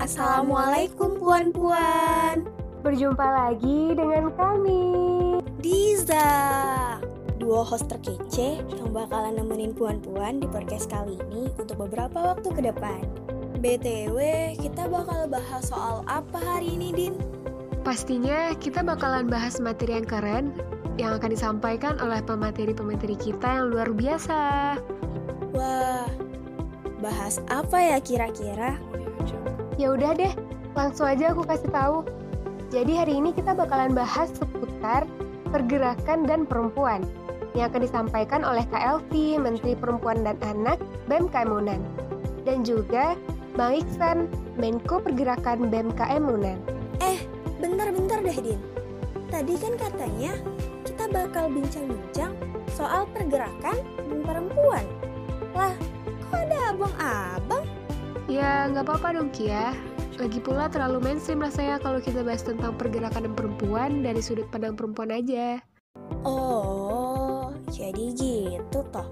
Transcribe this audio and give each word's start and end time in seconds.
Assalamualaikum 0.00 1.20
puan-puan. 1.20 2.48
Berjumpa 2.80 3.20
lagi 3.20 3.92
dengan 3.92 4.32
kami. 4.32 4.88
Diza. 5.60 6.32
Dua 7.36 7.60
host 7.60 7.92
terkece 7.92 8.64
yang 8.64 8.96
bakalan 8.96 9.36
nemenin 9.36 9.76
puan-puan 9.76 10.40
di 10.40 10.48
podcast 10.48 10.88
kali 10.88 11.20
ini 11.28 11.52
untuk 11.52 11.84
beberapa 11.84 12.32
waktu 12.32 12.48
ke 12.48 12.62
depan. 12.72 13.04
BTW, 13.60 14.16
kita 14.56 14.88
bakal 14.88 15.28
bahas 15.28 15.68
soal 15.68 16.00
apa 16.08 16.40
hari 16.40 16.80
ini, 16.80 16.96
Din? 16.96 17.14
Pastinya 17.84 18.56
kita 18.56 18.80
bakalan 18.80 19.28
bahas 19.28 19.60
materi 19.60 20.00
yang 20.00 20.08
keren 20.08 20.56
yang 20.96 21.20
akan 21.20 21.28
disampaikan 21.28 22.00
oleh 22.00 22.24
pemateri-pemateri 22.24 23.20
kita 23.20 23.52
yang 23.52 23.68
luar 23.68 23.92
biasa. 23.92 24.40
Wah, 25.52 26.08
bahas 27.04 27.44
apa 27.52 27.76
ya 27.76 28.00
kira-kira? 28.00 28.80
Ya 29.80 29.96
udah 29.96 30.12
deh, 30.12 30.28
langsung 30.76 31.08
aja 31.08 31.32
aku 31.32 31.40
kasih 31.48 31.72
tahu. 31.72 32.04
Jadi 32.68 33.00
hari 33.00 33.16
ini 33.16 33.32
kita 33.32 33.56
bakalan 33.56 33.96
bahas 33.96 34.28
seputar 34.28 35.08
pergerakan 35.48 36.28
dan 36.28 36.44
perempuan 36.44 37.00
yang 37.56 37.72
akan 37.72 37.88
disampaikan 37.88 38.44
oleh 38.44 38.60
KLV, 38.68 39.40
Menteri 39.40 39.72
Perempuan 39.72 40.20
dan 40.20 40.36
Anak, 40.44 40.76
BEM 41.08 41.32
Unan. 41.32 41.80
Dan 42.44 42.60
juga 42.60 43.16
Bang 43.56 43.80
Iksan, 43.80 44.28
Menko 44.60 45.00
Pergerakan 45.00 45.72
BMKM 45.72 46.28
Unan. 46.28 46.60
Eh, 47.00 47.24
bentar-bentar 47.56 48.20
deh 48.20 48.36
Din. 48.36 48.60
Tadi 49.32 49.54
kan 49.56 49.80
katanya 49.80 50.36
kita 50.84 51.08
bakal 51.08 51.48
bincang-bincang 51.48 52.36
soal 52.76 53.08
pergerakan 53.16 53.80
dan 53.96 54.20
perempuan. 54.28 54.84
Lah, 55.56 55.72
kok 56.28 56.36
ada 56.36 56.58
abang-abang? 56.68 57.59
Ya, 58.30 58.70
nggak 58.70 58.86
apa-apa 58.86 59.18
dong 59.18 59.34
Kia. 59.34 59.74
Lagi 60.14 60.38
pula 60.38 60.70
terlalu 60.70 61.02
mainstream 61.02 61.42
rasanya 61.42 61.82
kalau 61.82 61.98
kita 61.98 62.22
bahas 62.22 62.46
tentang 62.46 62.78
pergerakan 62.78 63.34
perempuan 63.34 64.06
dari 64.06 64.22
sudut 64.22 64.46
pandang 64.54 64.78
perempuan 64.78 65.10
aja. 65.10 65.58
Oh, 66.22 67.50
jadi 67.74 68.14
gitu 68.14 68.86
toh. 68.94 69.10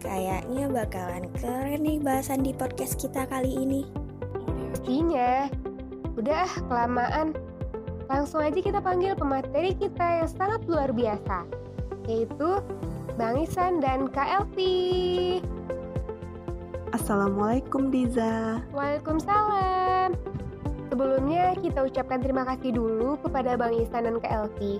Kayaknya 0.00 0.64
bakalan 0.72 1.28
keren 1.36 1.84
nih 1.84 2.00
bahasan 2.00 2.40
di 2.40 2.56
podcast 2.56 2.96
kita 2.96 3.28
kali 3.28 3.52
ini. 3.52 3.84
Pastinya. 4.72 5.52
Udah, 6.16 6.48
kelamaan. 6.72 7.36
Langsung 8.08 8.40
aja 8.40 8.56
kita 8.56 8.80
panggil 8.80 9.12
pemateri 9.12 9.76
kita 9.76 10.24
yang 10.24 10.30
sangat 10.32 10.64
luar 10.64 10.88
biasa, 10.88 11.44
yaitu 12.08 12.64
Bang 13.20 13.44
Isan 13.44 13.84
dan 13.84 14.08
Kak 14.08 14.40
Elvi. 14.40 15.44
Assalamualaikum 16.92 17.88
Diza. 17.88 18.60
Waalaikumsalam. 18.76 20.12
Sebelumnya 20.92 21.56
kita 21.56 21.88
ucapkan 21.88 22.20
terima 22.20 22.44
kasih 22.44 22.76
dulu 22.76 23.16
kepada 23.16 23.56
Bang 23.56 23.72
Isan 23.72 24.04
dan 24.04 24.20
Elvi 24.20 24.76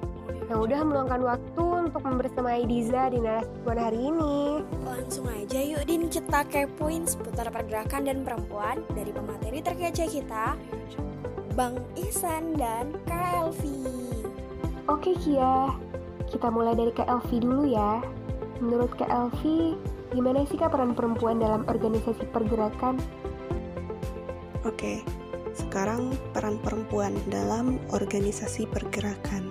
yang 0.53 0.61
udah 0.61 0.85
meluangkan 0.85 1.25
waktu 1.25 1.65
untuk 1.89 2.05
membersamai 2.05 2.69
Diza 2.69 3.09
di 3.09 3.17
narasi 3.17 3.49
hari 3.65 4.13
ini. 4.13 4.61
Langsung 4.85 5.25
aja 5.25 5.57
yuk 5.57 5.89
Din 5.89 6.13
kita 6.13 6.45
kepoin 6.53 7.09
seputar 7.09 7.49
pergerakan 7.49 8.05
dan 8.05 8.29
perempuan 8.29 8.85
dari 8.93 9.09
pemateri 9.09 9.65
terkece 9.65 10.05
kita, 10.13 10.53
Bang 11.57 11.81
Isan 11.97 12.61
dan 12.61 12.93
Elvi. 13.09 13.89
Oke 14.85 15.17
Kia, 15.17 15.73
kita 16.29 16.53
mulai 16.53 16.77
dari 16.77 16.93
Elvi 16.93 17.37
dulu 17.41 17.65
ya. 17.73 18.05
Menurut 18.61 19.01
Elvi, 19.01 19.81
Gimana 20.13 20.45
sih 20.45 20.61
Kak 20.61 20.77
peran 20.77 20.93
perempuan 20.93 21.41
dalam 21.41 21.65
organisasi 21.65 22.29
pergerakan? 22.37 23.01
Oke, 24.69 25.01
sekarang 25.57 26.13
peran 26.37 26.61
perempuan 26.61 27.17
dalam 27.33 27.81
organisasi 27.89 28.69
pergerakan. 28.69 29.49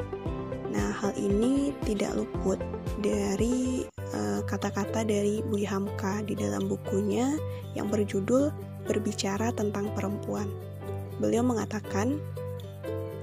Nah, 0.69 0.93
hal 0.93 1.17
ini 1.17 1.73
tidak 1.81 2.13
luput 2.13 2.61
dari 3.01 3.89
eh, 3.89 4.39
kata-kata 4.45 5.01
uh, 5.01 5.07
dari 5.09 5.41
Budi 5.41 5.65
Hamka 5.65 6.21
di 6.29 6.37
dalam 6.37 6.69
bukunya 6.69 7.33
yang 7.73 7.89
berjudul 7.89 8.53
Berbicara 8.85 9.49
tentang 9.53 9.89
Perempuan. 9.97 10.45
Beliau 11.17 11.41
mengatakan, 11.45 12.17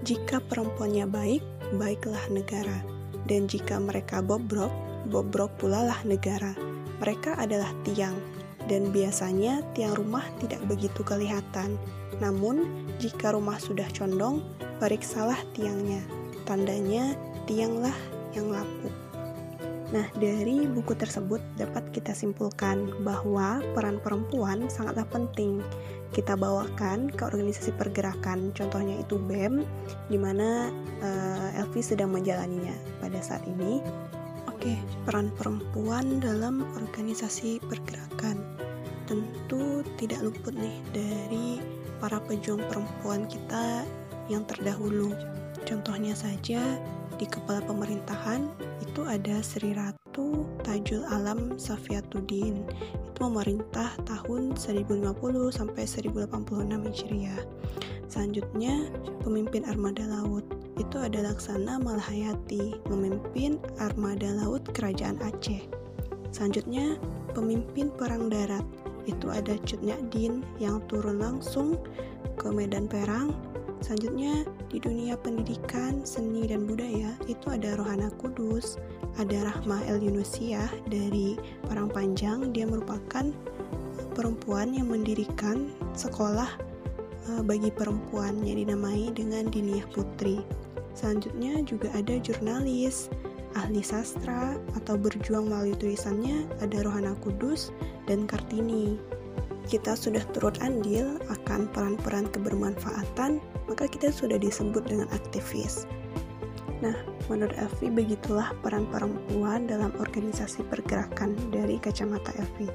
jika 0.03 0.43
perempuannya 0.43 1.07
baik, 1.07 1.43
baiklah 1.79 2.23
negara. 2.35 2.83
Dan 3.27 3.47
jika 3.51 3.79
mereka 3.79 4.23
bobrok, 4.23 4.71
bobrok 5.11 5.51
pula 5.59 5.83
lah 5.87 6.01
negara. 6.07 6.68
Mereka 6.99 7.39
adalah 7.39 7.71
tiang, 7.87 8.19
dan 8.67 8.91
biasanya 8.93 9.65
tiang 9.73 9.97
rumah 9.97 10.25
tidak 10.43 10.61
begitu 10.69 11.01
kelihatan. 11.03 11.79
Namun, 12.19 12.67
jika 12.99 13.33
rumah 13.33 13.57
sudah 13.57 13.87
condong, 13.95 14.43
periksalah 14.83 15.39
tiangnya. 15.55 16.03
Tandanya 16.45 17.15
tianglah 17.47 17.95
yang 18.35 18.51
lapuk. 18.51 18.95
Nah, 19.89 20.05
dari 20.21 20.69
buku 20.69 20.93
tersebut 20.93 21.41
dapat 21.57 21.81
kita 21.97 22.13
simpulkan 22.13 22.93
bahwa 23.01 23.65
peran 23.73 23.97
perempuan 24.05 24.69
sangatlah 24.69 25.09
penting 25.09 25.65
kita 26.13 26.37
bawakan 26.37 27.09
ke 27.09 27.25
organisasi 27.25 27.73
pergerakan. 27.77 28.53
Contohnya 28.53 29.01
itu 29.01 29.17
BEM, 29.17 29.65
di 30.13 30.21
mana 30.21 30.69
uh, 31.01 31.61
Elvi 31.61 31.81
sedang 31.81 32.13
menjalaninya 32.13 32.77
pada 33.01 33.21
saat 33.21 33.45
ini. 33.49 33.81
Oke, 34.59 34.75
peran 35.07 35.31
perempuan 35.39 36.19
dalam 36.19 36.67
organisasi 36.75 37.63
pergerakan 37.63 38.43
tentu 39.07 39.87
tidak 39.95 40.19
luput 40.19 40.51
nih 40.51 40.83
dari 40.91 41.63
para 42.03 42.19
pejuang 42.27 42.67
perempuan 42.67 43.23
kita 43.31 43.87
yang 44.27 44.43
terdahulu. 44.51 45.15
Contohnya 45.63 46.11
saja 46.11 46.59
di 47.23 47.27
kepala 47.31 47.63
pemerintahan 47.71 48.51
itu 48.83 49.07
ada 49.07 49.39
Sri 49.47 49.79
Ratu 49.79 50.43
Tajul 50.67 51.07
Alam 51.07 51.55
Safiatuddin. 51.55 52.67
Itu 53.15 53.31
memerintah 53.31 53.95
tahun 54.11 54.59
1050 54.59 55.55
sampai 55.55 55.87
1086 55.87 56.83
Hijriah. 56.83 57.43
Selanjutnya, 58.11 58.91
pemimpin 59.23 59.71
armada 59.71 60.03
laut 60.03 60.58
itu 60.79 60.97
ada 61.03 61.27
Laksana 61.27 61.83
Malahayati 61.83 62.79
memimpin 62.87 63.59
armada 63.83 64.31
laut 64.39 64.63
kerajaan 64.73 65.19
Aceh. 65.21 65.67
Selanjutnya, 66.31 66.97
pemimpin 67.35 67.91
perang 67.91 68.31
darat 68.31 68.63
itu 69.11 69.27
ada 69.33 69.57
Cut 69.65 69.81
Din 70.13 70.45
yang 70.63 70.85
turun 70.87 71.19
langsung 71.19 71.81
ke 72.39 72.47
medan 72.53 72.87
perang. 72.87 73.35
Selanjutnya, 73.79 74.43
di 74.69 74.79
dunia 74.83 75.15
pendidikan, 75.17 76.03
seni, 76.03 76.51
dan 76.51 76.67
budaya 76.67 77.15
itu 77.31 77.47
ada 77.49 77.79
Rohana 77.79 78.11
Kudus, 78.19 78.77
ada 79.17 79.49
Rahma 79.49 79.81
El 79.87 80.03
Yunusiah 80.03 80.69
dari 80.91 81.39
Parang 81.67 81.89
Panjang. 81.89 82.51
Dia 82.53 82.67
merupakan 82.67 83.31
perempuan 84.19 84.75
yang 84.75 84.91
mendirikan 84.91 85.71
sekolah 85.95 86.51
eh, 87.31 87.43
bagi 87.47 87.71
perempuan 87.71 88.43
yang 88.43 88.61
dinamai 88.67 89.15
dengan 89.15 89.47
Diniah 89.47 89.87
Putri. 89.95 90.43
Selanjutnya 90.99 91.63
juga 91.63 91.95
ada 91.95 92.19
jurnalis, 92.19 93.07
ahli 93.55 93.87
sastra, 93.87 94.59
atau 94.75 94.99
berjuang 94.99 95.47
melalui 95.47 95.79
tulisannya 95.79 96.51
ada 96.59 96.83
Rohana 96.83 97.15
Kudus 97.23 97.71
dan 98.11 98.27
Kartini. 98.27 98.99
Kita 99.71 99.95
sudah 99.95 100.27
turut 100.35 100.59
andil 100.59 101.23
akan 101.31 101.71
peran-peran 101.71 102.27
kebermanfaatan, 102.35 103.39
maka 103.71 103.87
kita 103.87 104.11
sudah 104.11 104.43
disebut 104.43 104.83
dengan 104.91 105.07
aktivis. 105.15 105.87
Nah, 106.83 106.99
menurut 107.31 107.55
Elvi 107.55 107.95
begitulah 107.95 108.51
peran 108.67 108.91
perempuan 108.91 109.71
dalam 109.71 109.95
organisasi 110.03 110.67
pergerakan 110.67 111.39
dari 111.55 111.79
kacamata 111.79 112.35
Elvi. 112.35 112.67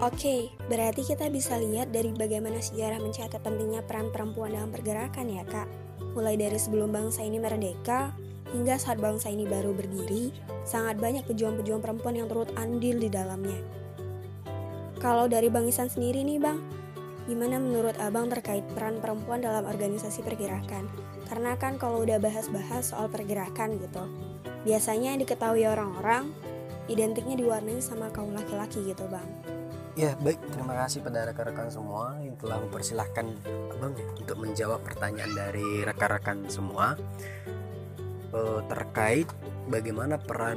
Oke, 0.00 0.52
berarti 0.68 1.08
kita 1.08 1.32
bisa 1.32 1.56
lihat 1.56 1.88
dari 1.88 2.12
bagaimana 2.12 2.60
sejarah 2.60 3.00
mencatat 3.00 3.40
pentingnya 3.40 3.80
peran 3.84 4.12
perempuan 4.12 4.52
dalam 4.52 4.68
pergerakan 4.72 5.28
ya, 5.28 5.44
Kak 5.48 5.89
mulai 6.12 6.34
dari 6.34 6.58
sebelum 6.58 6.90
bangsa 6.90 7.22
ini 7.22 7.38
merdeka 7.38 8.14
hingga 8.50 8.76
saat 8.78 8.98
bangsa 8.98 9.30
ini 9.30 9.46
baru 9.46 9.70
berdiri, 9.70 10.34
sangat 10.66 10.98
banyak 10.98 11.22
pejuang-pejuang 11.26 11.78
perempuan 11.82 12.18
yang 12.18 12.26
turut 12.26 12.50
andil 12.58 12.98
di 12.98 13.06
dalamnya. 13.06 13.58
Kalau 14.98 15.30
dari 15.30 15.48
Bang 15.48 15.64
Isan 15.70 15.88
sendiri 15.88 16.20
nih 16.26 16.42
Bang, 16.42 16.60
gimana 17.24 17.56
menurut 17.56 17.96
Abang 18.02 18.28
terkait 18.28 18.66
peran 18.74 18.98
perempuan 18.98 19.40
dalam 19.40 19.64
organisasi 19.64 20.20
pergerakan? 20.26 20.90
Karena 21.30 21.54
kan 21.56 21.78
kalau 21.78 22.02
udah 22.02 22.18
bahas-bahas 22.18 22.90
soal 22.90 23.06
pergerakan 23.06 23.78
gitu, 23.78 24.04
biasanya 24.66 25.14
yang 25.14 25.22
diketahui 25.22 25.64
orang-orang 25.64 26.34
identiknya 26.90 27.38
diwarnai 27.38 27.78
sama 27.78 28.10
kaum 28.10 28.34
laki-laki 28.34 28.82
gitu 28.82 29.06
Bang. 29.06 29.59
Ya 30.00 30.16
baik, 30.16 30.40
terima 30.48 30.72
kasih 30.80 31.04
pada 31.04 31.28
rekan-rekan 31.28 31.68
semua 31.68 32.16
yang 32.24 32.32
telah 32.40 32.56
mempersilahkan 32.64 33.36
Abang 33.68 33.92
ya, 33.92 34.08
untuk 34.16 34.36
menjawab 34.40 34.80
pertanyaan 34.80 35.28
dari 35.36 35.84
rekan-rekan 35.84 36.48
semua 36.48 36.96
uh, 38.32 38.64
terkait 38.64 39.28
bagaimana 39.68 40.16
peran 40.16 40.56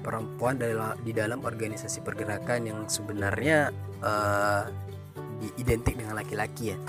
perempuan 0.00 0.56
di 1.04 1.12
dalam 1.12 1.44
organisasi 1.44 2.00
pergerakan 2.00 2.64
yang 2.64 2.80
sebenarnya 2.88 3.76
uh, 4.00 4.64
identik 5.60 6.00
dengan 6.00 6.16
laki-laki 6.16 6.72
ya. 6.72 6.80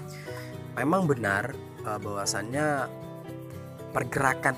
Memang 0.79 1.03
benar 1.03 1.51
uh, 1.83 1.99
bahwasannya 1.99 2.87
pergerakan 3.91 4.55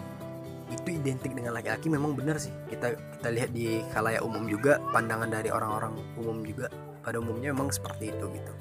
itu 0.70 0.94
identik 0.94 1.34
dengan 1.34 1.58
laki-laki 1.58 1.90
memang 1.90 2.14
benar 2.14 2.38
sih. 2.38 2.54
Kita 2.70 2.94
kita 3.18 3.30
lihat 3.34 3.50
di 3.50 3.82
khalayak 3.98 4.22
umum 4.22 4.46
juga 4.46 4.78
pandangan 4.94 5.34
dari 5.34 5.50
orang-orang 5.50 5.98
umum 6.22 6.46
juga 6.46 6.70
pada 7.06 7.22
umumnya 7.22 7.54
memang 7.54 7.70
seperti 7.70 8.10
itu 8.10 8.26
gitu. 8.34 8.54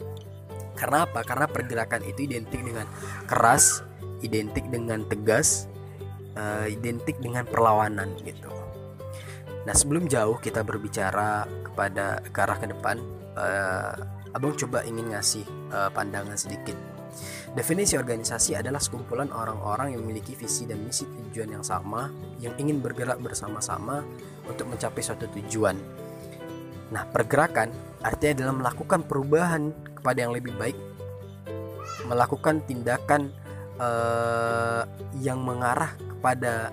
Karena 0.77 1.09
apa? 1.09 1.25
Karena 1.25 1.49
pergerakan 1.49 2.05
itu 2.05 2.29
identik 2.29 2.61
dengan 2.61 2.85
keras 3.25 3.81
identik 4.25 4.65
dengan 4.73 5.05
tegas 5.05 5.69
uh, 6.37 6.65
identik 6.69 7.21
dengan 7.21 7.45
perlawanan 7.45 8.17
gitu. 8.25 8.49
Nah 9.65 9.75
sebelum 9.77 10.09
jauh 10.09 10.41
kita 10.41 10.65
berbicara 10.65 11.45
kepada 11.73 12.25
ke 12.25 12.39
arah 12.41 12.59
ke 12.61 12.67
depan 12.73 12.97
uh, 13.37 13.93
abang 14.35 14.57
coba 14.57 14.85
ingin 14.89 15.13
ngasih 15.13 15.45
uh, 15.71 15.93
pandangan 15.93 16.37
sedikit. 16.37 16.77
Definisi 17.55 17.95
organisasi 17.95 18.59
adalah 18.59 18.83
sekumpulan 18.83 19.31
orang-orang 19.31 19.95
yang 19.95 20.03
memiliki 20.03 20.35
visi 20.35 20.67
dan 20.67 20.83
misi 20.83 21.07
tujuan 21.07 21.55
yang 21.55 21.63
sama, 21.63 22.11
yang 22.43 22.51
ingin 22.59 22.83
bergerak 22.83 23.23
bersama-sama 23.23 24.03
untuk 24.43 24.67
mencapai 24.67 24.99
suatu 24.99 25.31
tujuan. 25.39 25.79
Nah, 26.91 27.07
pergerakan 27.07 27.71
artinya 28.05 28.45
adalah 28.45 28.55
melakukan 28.61 29.01
perubahan 29.09 29.73
kepada 29.97 30.19
yang 30.29 30.37
lebih 30.37 30.53
baik, 30.61 30.77
melakukan 32.05 32.61
tindakan 32.69 33.33
uh, 33.81 34.85
yang 35.25 35.41
mengarah 35.41 35.97
kepada 35.97 36.69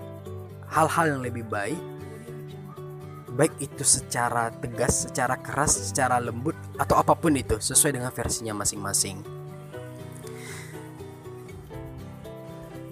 hal-hal 0.68 1.16
yang 1.16 1.22
lebih 1.24 1.48
baik, 1.48 1.80
baik 3.32 3.52
itu 3.64 3.80
secara 3.80 4.52
tegas, 4.60 5.08
secara 5.08 5.40
keras, 5.40 5.88
secara 5.88 6.20
lembut, 6.20 6.54
atau 6.76 7.00
apa 7.00 7.16
pun 7.16 7.32
itu, 7.32 7.56
sesuai 7.56 7.96
dengan 7.96 8.12
versinya 8.12 8.52
masing-masing. 8.60 9.24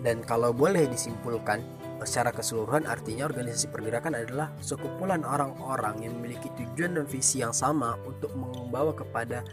Dan 0.00 0.24
kalau 0.24 0.56
boleh 0.56 0.88
disimpulkan 0.88 1.60
secara 2.06 2.32
keseluruhan 2.32 2.88
artinya 2.88 3.28
organisasi 3.28 3.68
pergerakan 3.68 4.16
adalah 4.16 4.48
sekumpulan 4.60 5.24
orang-orang 5.24 6.06
yang 6.06 6.12
memiliki 6.16 6.48
tujuan 6.56 6.96
dan 6.96 7.06
visi 7.08 7.44
yang 7.44 7.52
sama 7.52 7.96
untuk 8.08 8.32
membawa 8.36 8.94
kepada 8.96 9.44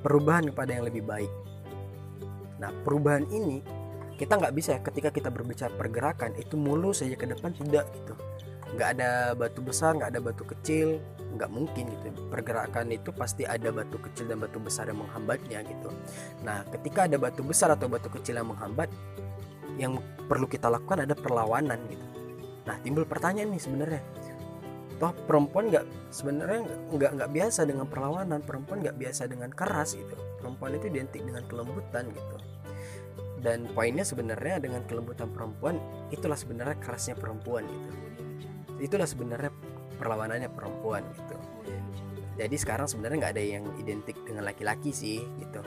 perubahan 0.00 0.48
kepada 0.48 0.70
yang 0.76 0.84
lebih 0.86 1.04
baik. 1.04 1.30
Nah, 2.60 2.70
perubahan 2.84 3.24
ini 3.32 3.64
kita 4.20 4.36
nggak 4.36 4.52
bisa 4.52 4.76
ketika 4.84 5.08
kita 5.08 5.32
berbicara 5.32 5.72
pergerakan 5.72 6.36
itu 6.36 6.60
mulus 6.60 7.00
saja 7.00 7.16
ke 7.16 7.24
depan 7.24 7.56
tidak 7.56 7.88
gitu. 7.96 8.12
Nggak 8.76 8.88
ada 9.00 9.32
batu 9.32 9.60
besar, 9.64 9.96
nggak 9.96 10.10
ada 10.12 10.20
batu 10.20 10.44
kecil, 10.44 11.00
nggak 11.34 11.50
mungkin 11.50 11.88
gitu. 11.88 12.08
Pergerakan 12.28 12.92
itu 12.92 13.10
pasti 13.16 13.48
ada 13.48 13.72
batu 13.72 13.96
kecil 13.96 14.28
dan 14.28 14.38
batu 14.44 14.60
besar 14.60 14.92
yang 14.92 15.00
menghambatnya 15.00 15.64
gitu. 15.64 15.90
Nah, 16.44 16.62
ketika 16.68 17.08
ada 17.08 17.16
batu 17.16 17.40
besar 17.40 17.72
atau 17.72 17.88
batu 17.88 18.12
kecil 18.12 18.36
yang 18.36 18.52
menghambat, 18.52 18.92
yang 19.80 19.96
perlu 20.28 20.44
kita 20.44 20.68
lakukan 20.68 21.08
ada 21.08 21.16
perlawanan 21.16 21.80
gitu. 21.88 22.06
Nah 22.68 22.76
timbul 22.84 23.08
pertanyaan 23.08 23.48
nih 23.56 23.62
sebenarnya. 23.64 24.02
Toh 25.00 25.16
perempuan 25.24 25.72
nggak 25.72 26.12
sebenarnya 26.12 26.60
nggak 26.92 27.10
nggak 27.16 27.30
biasa 27.32 27.64
dengan 27.64 27.88
perlawanan 27.88 28.44
perempuan 28.44 28.84
nggak 28.84 29.00
biasa 29.00 29.24
dengan 29.32 29.48
keras 29.48 29.96
gitu. 29.96 30.12
Perempuan 30.36 30.76
itu 30.76 30.92
identik 30.92 31.24
dengan 31.24 31.48
kelembutan 31.48 32.12
gitu. 32.12 32.36
Dan 33.40 33.64
poinnya 33.72 34.04
sebenarnya 34.04 34.60
dengan 34.60 34.84
kelembutan 34.84 35.32
perempuan 35.32 35.80
itulah 36.12 36.36
sebenarnya 36.36 36.76
kerasnya 36.76 37.16
perempuan 37.16 37.64
gitu. 37.64 37.90
Itulah 38.84 39.08
sebenarnya 39.08 39.48
perlawanannya 39.96 40.52
perempuan 40.52 41.00
gitu. 41.16 41.36
Jadi 42.36 42.56
sekarang 42.56 42.88
sebenarnya 42.88 43.16
nggak 43.24 43.34
ada 43.36 43.44
yang 43.44 43.64
identik 43.80 44.16
dengan 44.24 44.44
laki-laki 44.44 44.92
sih 44.92 45.24
gitu. 45.40 45.64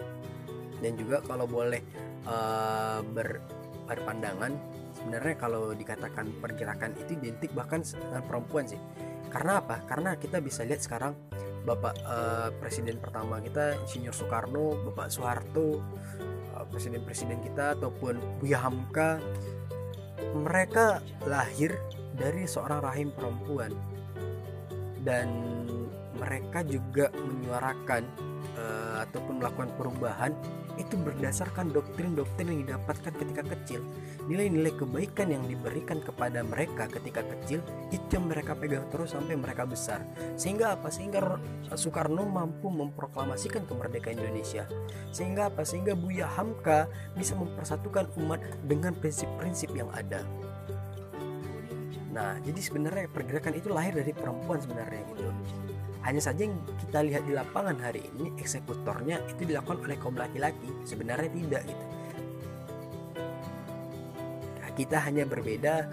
Dan 0.82 0.94
juga 0.98 1.26
kalau 1.26 1.50
boleh 1.50 1.82
uh, 2.30 3.02
ber 3.02 3.42
pandangan 3.88 4.52
sebenarnya 4.96 5.36
kalau 5.36 5.76
dikatakan 5.76 6.32
pergerakan 6.40 6.96
itu 6.96 7.18
identik 7.20 7.52
bahkan 7.52 7.84
dengan 7.84 8.24
perempuan 8.24 8.66
sih. 8.70 8.80
Karena 9.28 9.60
apa? 9.60 9.82
Karena 9.90 10.14
kita 10.16 10.40
bisa 10.40 10.62
lihat 10.64 10.86
sekarang 10.86 11.18
bapak 11.64 11.96
uh, 12.04 12.50
presiden 12.60 13.00
pertama 13.00 13.40
kita 13.40 13.80
Insinyur 13.88 14.12
Soekarno 14.12 14.78
bapak 14.92 15.08
Soeharto 15.10 15.80
uh, 16.54 16.66
presiden-presiden 16.70 17.40
kita 17.42 17.80
ataupun 17.80 18.20
Buya 18.40 18.62
Hamka 18.62 19.18
mereka 20.36 21.02
lahir 21.28 21.76
dari 22.14 22.46
seorang 22.46 22.80
rahim 22.84 23.10
perempuan. 23.12 23.74
Dan 25.04 25.28
mereka 26.16 26.64
juga 26.64 27.12
menyuarakan 27.12 28.08
uh, 28.56 29.04
ataupun 29.04 29.44
melakukan 29.44 29.70
perubahan 29.76 30.32
itu 30.82 30.98
berdasarkan 30.98 31.70
doktrin-doktrin 31.70 32.50
yang 32.50 32.60
didapatkan 32.66 33.14
ketika 33.14 33.44
kecil. 33.46 33.82
Nilai-nilai 34.26 34.74
kebaikan 34.74 35.30
yang 35.30 35.44
diberikan 35.46 36.02
kepada 36.02 36.42
mereka 36.42 36.90
ketika 36.90 37.22
kecil 37.22 37.62
itu 37.94 38.08
yang 38.14 38.26
mereka 38.30 38.58
pegang 38.58 38.88
terus 38.90 39.14
sampai 39.14 39.38
mereka 39.38 39.68
besar. 39.68 40.02
Sehingga 40.40 40.74
apa? 40.80 40.90
Sehingga 40.90 41.38
Soekarno 41.74 42.26
mampu 42.26 42.72
memproklamasikan 42.74 43.70
kemerdekaan 43.70 44.18
Indonesia. 44.18 44.66
Sehingga 45.14 45.54
apa? 45.54 45.62
Sehingga 45.68 45.94
Buya 45.94 46.26
Hamka 46.26 46.90
bisa 47.14 47.38
mempersatukan 47.38 48.10
umat 48.24 48.42
dengan 48.66 48.96
prinsip-prinsip 48.98 49.74
yang 49.78 49.92
ada. 49.94 50.26
Nah 52.14 52.38
jadi 52.46 52.62
sebenarnya 52.62 53.10
pergerakan 53.10 53.58
itu 53.58 53.74
lahir 53.74 53.98
dari 53.98 54.14
perempuan 54.14 54.62
sebenarnya 54.62 55.02
gitu 55.14 55.34
hanya 56.04 56.20
saja 56.20 56.44
yang 56.44 56.60
kita 56.84 57.00
lihat 57.00 57.24
di 57.24 57.32
lapangan 57.32 57.80
hari 57.80 58.04
ini 58.12 58.36
eksekutornya 58.36 59.24
itu 59.32 59.48
dilakukan 59.48 59.88
oleh 59.88 59.96
kaum 59.96 60.20
laki-laki, 60.20 60.68
sebenarnya 60.84 61.32
tidak 61.32 61.64
gitu. 61.64 61.86
Nah, 64.60 64.70
kita 64.76 64.98
hanya 65.00 65.24
berbeda 65.24 65.88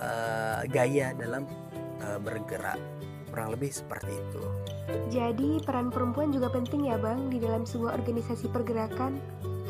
uh, 0.00 0.60
gaya 0.64 1.12
dalam 1.12 1.44
uh, 2.00 2.16
bergerak, 2.16 2.80
kurang 3.28 3.52
lebih 3.52 3.68
seperti 3.68 4.16
itu. 4.16 4.42
Jadi 5.12 5.60
peran 5.60 5.92
perempuan 5.92 6.32
juga 6.32 6.48
penting 6.48 6.88
ya 6.88 6.96
bang 6.96 7.28
di 7.28 7.38
dalam 7.38 7.68
sebuah 7.68 8.00
organisasi 8.00 8.48
pergerakan. 8.48 9.20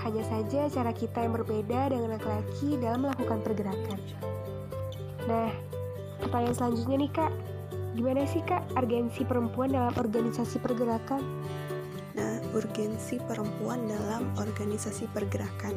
Hanya 0.01 0.25
saja 0.25 0.65
cara 0.73 0.97
kita 0.97 1.29
yang 1.29 1.37
berbeda 1.37 1.93
dengan 1.93 2.17
laki-laki 2.17 2.81
dalam 2.81 3.05
melakukan 3.05 3.45
pergerakan. 3.45 4.01
Nah, 5.29 5.53
pertanyaan 6.25 6.57
selanjutnya 6.57 6.97
nih 7.05 7.13
kak, 7.13 7.33
Gimana 8.00 8.25
sih 8.25 8.41
Kak 8.49 8.81
urgensi 8.81 9.29
perempuan 9.29 9.76
dalam 9.76 9.93
organisasi 9.93 10.56
pergerakan? 10.64 11.20
Nah, 12.17 12.41
urgensi 12.56 13.20
perempuan 13.20 13.76
dalam 13.93 14.25
organisasi 14.41 15.05
pergerakan. 15.12 15.76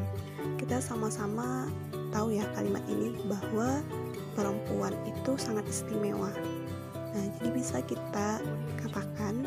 Kita 0.55 0.79
sama-sama 0.79 1.67
tahu 2.15 2.31
ya 2.31 2.47
kalimat 2.55 2.79
ini 2.87 3.19
bahwa 3.27 3.83
perempuan 4.39 4.95
itu 5.03 5.35
sangat 5.35 5.67
istimewa. 5.67 6.31
Nah, 6.95 7.27
jadi 7.43 7.49
bisa 7.51 7.83
kita 7.83 8.39
katakan, 8.79 9.43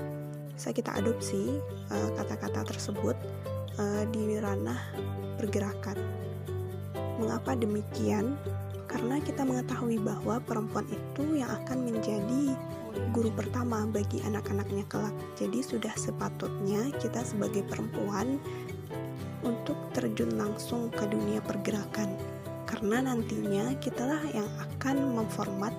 bisa 0.53 0.69
kita 0.69 0.93
adopsi 1.01 1.57
eh, 1.89 2.09
kata-kata 2.13 2.61
uh, 2.61 2.69
tersebut 2.77 3.17
uh, 3.81 4.05
di 4.13 4.37
ranah 4.37 4.85
pergerakan. 5.41 5.97
Mengapa 7.25 7.57
demikian? 7.57 8.37
Karena 8.97 9.21
kita 9.21 9.45
mengetahui 9.45 10.01
bahwa 10.01 10.41
perempuan 10.41 10.89
itu 10.89 11.45
yang 11.45 11.53
akan 11.53 11.85
menjadi 11.85 12.57
guru 13.13 13.29
pertama 13.29 13.85
bagi 13.85 14.25
anak-anaknya 14.25 14.89
kelak. 14.89 15.13
Jadi 15.37 15.61
sudah 15.61 15.93
sepatutnya 16.01 16.89
kita 16.97 17.21
sebagai 17.21 17.61
perempuan 17.69 18.41
untuk 19.45 19.77
terjun 19.93 20.33
langsung 20.41 20.89
ke 20.89 21.05
dunia 21.13 21.45
pergerakan. 21.45 22.17
Karena 22.65 23.05
nantinya 23.05 23.77
kitalah 23.85 24.25
yang 24.33 24.49
akan 24.65 24.97
memformat 25.13 25.77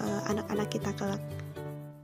uh, 0.00 0.24
anak-anak 0.32 0.72
kita 0.72 0.96
kelak. 0.96 1.20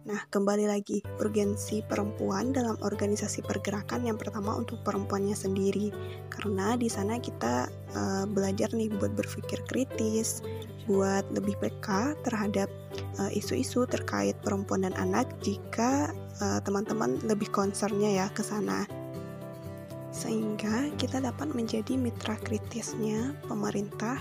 Nah, 0.02 0.18
kembali 0.35 0.66
lagi, 0.66 0.99
urgensi 1.23 1.78
perempuan 1.87 2.50
dalam 2.50 2.75
organisasi 2.82 3.38
pergerakan 3.47 4.02
yang 4.02 4.18
pertama 4.18 4.59
untuk 4.59 4.82
perempuannya 4.82 5.38
sendiri. 5.38 5.94
Karena 6.26 6.75
di 6.75 6.90
sana 6.90 7.23
kita 7.23 7.71
uh, 7.94 8.26
belajar 8.26 8.75
nih 8.75 8.90
buat 8.99 9.14
berpikir 9.14 9.62
kritis, 9.71 10.42
buat 10.90 11.23
lebih 11.30 11.54
peka 11.62 12.18
terhadap 12.26 12.66
eh, 12.99 13.38
isu-isu 13.38 13.87
uh, 13.87 13.90
terkait 13.90 14.35
perempuan 14.42 14.82
dan 14.82 14.94
anak 14.99 15.30
jika 15.38 16.11
uh, 16.42 16.59
teman-teman 16.66 17.23
lebih 17.23 17.47
concernnya 17.54 18.11
ya 18.11 18.26
ke 18.35 18.42
sana. 18.42 18.82
Sehingga 20.11 20.90
kita 20.99 21.23
dapat 21.23 21.54
menjadi 21.54 21.94
mitra 21.94 22.35
kritisnya 22.42 23.38
pemerintah 23.47 24.18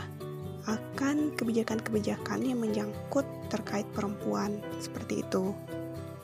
akan 0.70 1.34
kebijakan-kebijakan 1.38 2.46
yang 2.46 2.60
menyangkut 2.62 3.26
terkait 3.50 3.88
perempuan 3.96 4.62
seperti 4.78 5.26
itu. 5.26 5.56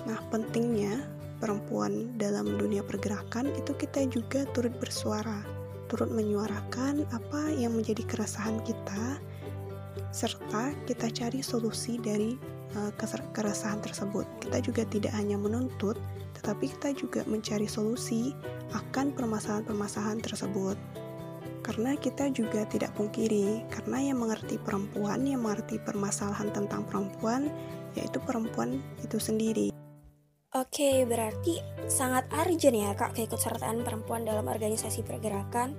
Nah, 0.05 0.19
pentingnya 0.29 1.03
perempuan 1.37 2.17
dalam 2.17 2.57
dunia 2.57 2.81
pergerakan 2.81 3.49
itu 3.53 3.73
kita 3.77 4.05
juga 4.09 4.45
turut 4.53 4.73
bersuara, 4.77 5.41
turut 5.89 6.09
menyuarakan 6.09 7.05
apa 7.13 7.41
yang 7.53 7.77
menjadi 7.77 8.03
keresahan 8.05 8.61
kita 8.65 9.21
serta 10.13 10.73
kita 10.85 11.09
cari 11.11 11.41
solusi 11.41 11.97
dari 12.01 12.37
uh, 12.77 12.91
keresahan 13.33 13.81
tersebut. 13.81 14.25
Kita 14.41 14.57
juga 14.63 14.83
tidak 14.87 15.13
hanya 15.13 15.37
menuntut, 15.37 15.97
tetapi 16.39 16.71
kita 16.77 16.93
juga 16.95 17.21
mencari 17.25 17.67
solusi 17.69 18.33
akan 18.73 19.13
permasalahan-permasalahan 19.13 20.21
tersebut. 20.21 20.77
Karena 21.67 21.99
kita 21.99 22.31
juga 22.31 22.63
tidak 22.63 22.95
pungkiri, 22.95 23.67
karena 23.67 23.99
yang 23.99 24.23
mengerti 24.23 24.55
perempuan, 24.55 25.27
yang 25.27 25.43
mengerti 25.43 25.75
permasalahan 25.83 26.47
tentang 26.55 26.87
perempuan, 26.87 27.51
yaitu 27.91 28.23
perempuan 28.23 28.79
itu 29.03 29.19
sendiri. 29.19 29.75
Oke, 30.55 31.03
berarti 31.03 31.59
sangat 31.91 32.31
urgent 32.31 32.71
ya 32.71 32.95
kak 32.95 33.19
keikutsertaan 33.19 33.83
perempuan 33.83 34.23
dalam 34.23 34.47
organisasi 34.47 35.03
pergerakan. 35.03 35.75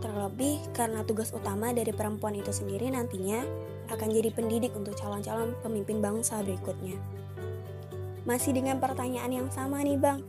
Terlebih 0.00 0.64
karena 0.72 1.04
tugas 1.04 1.28
utama 1.36 1.76
dari 1.76 1.92
perempuan 1.92 2.32
itu 2.32 2.48
sendiri 2.48 2.88
nantinya 2.88 3.44
akan 3.92 4.08
jadi 4.08 4.32
pendidik 4.32 4.72
untuk 4.72 4.96
calon-calon 4.96 5.52
pemimpin 5.60 6.00
bangsa 6.00 6.40
berikutnya. 6.40 6.96
Masih 8.24 8.56
dengan 8.56 8.80
pertanyaan 8.80 9.44
yang 9.44 9.48
sama 9.52 9.84
nih 9.84 10.00
bang, 10.00 10.24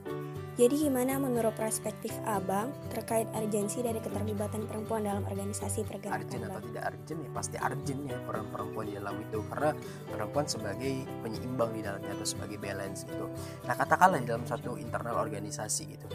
jadi 0.60 0.76
gimana 0.76 1.16
menurut 1.16 1.56
perspektif 1.56 2.12
abang 2.28 2.68
terkait 2.92 3.32
urgensi 3.32 3.80
dari 3.80 4.04
keterlibatan 4.04 4.68
perempuan 4.68 5.08
dalam 5.08 5.24
organisasi 5.24 5.88
pergerakan? 5.88 6.20
Arjen 6.20 6.42
atau 6.52 6.60
tidak 6.68 6.84
arjen 6.92 7.18
ya 7.24 7.30
pasti 7.32 7.56
arjen 7.56 8.00
ya 8.04 8.20
peran 8.28 8.44
perempuan 8.52 8.92
di 8.92 8.94
dalam 9.00 9.16
itu 9.24 9.40
karena 9.48 9.72
perempuan 10.12 10.46
sebagai 10.52 11.08
penyeimbang 11.24 11.72
di 11.72 11.80
dalamnya 11.80 12.12
atau 12.12 12.28
sebagai 12.28 12.60
balance 12.60 13.08
gitu. 13.08 13.32
Nah 13.64 13.72
katakanlah 13.80 14.20
di 14.20 14.28
dalam 14.28 14.44
satu 14.44 14.76
internal 14.76 15.16
organisasi 15.24 15.84
gitu, 15.96 16.08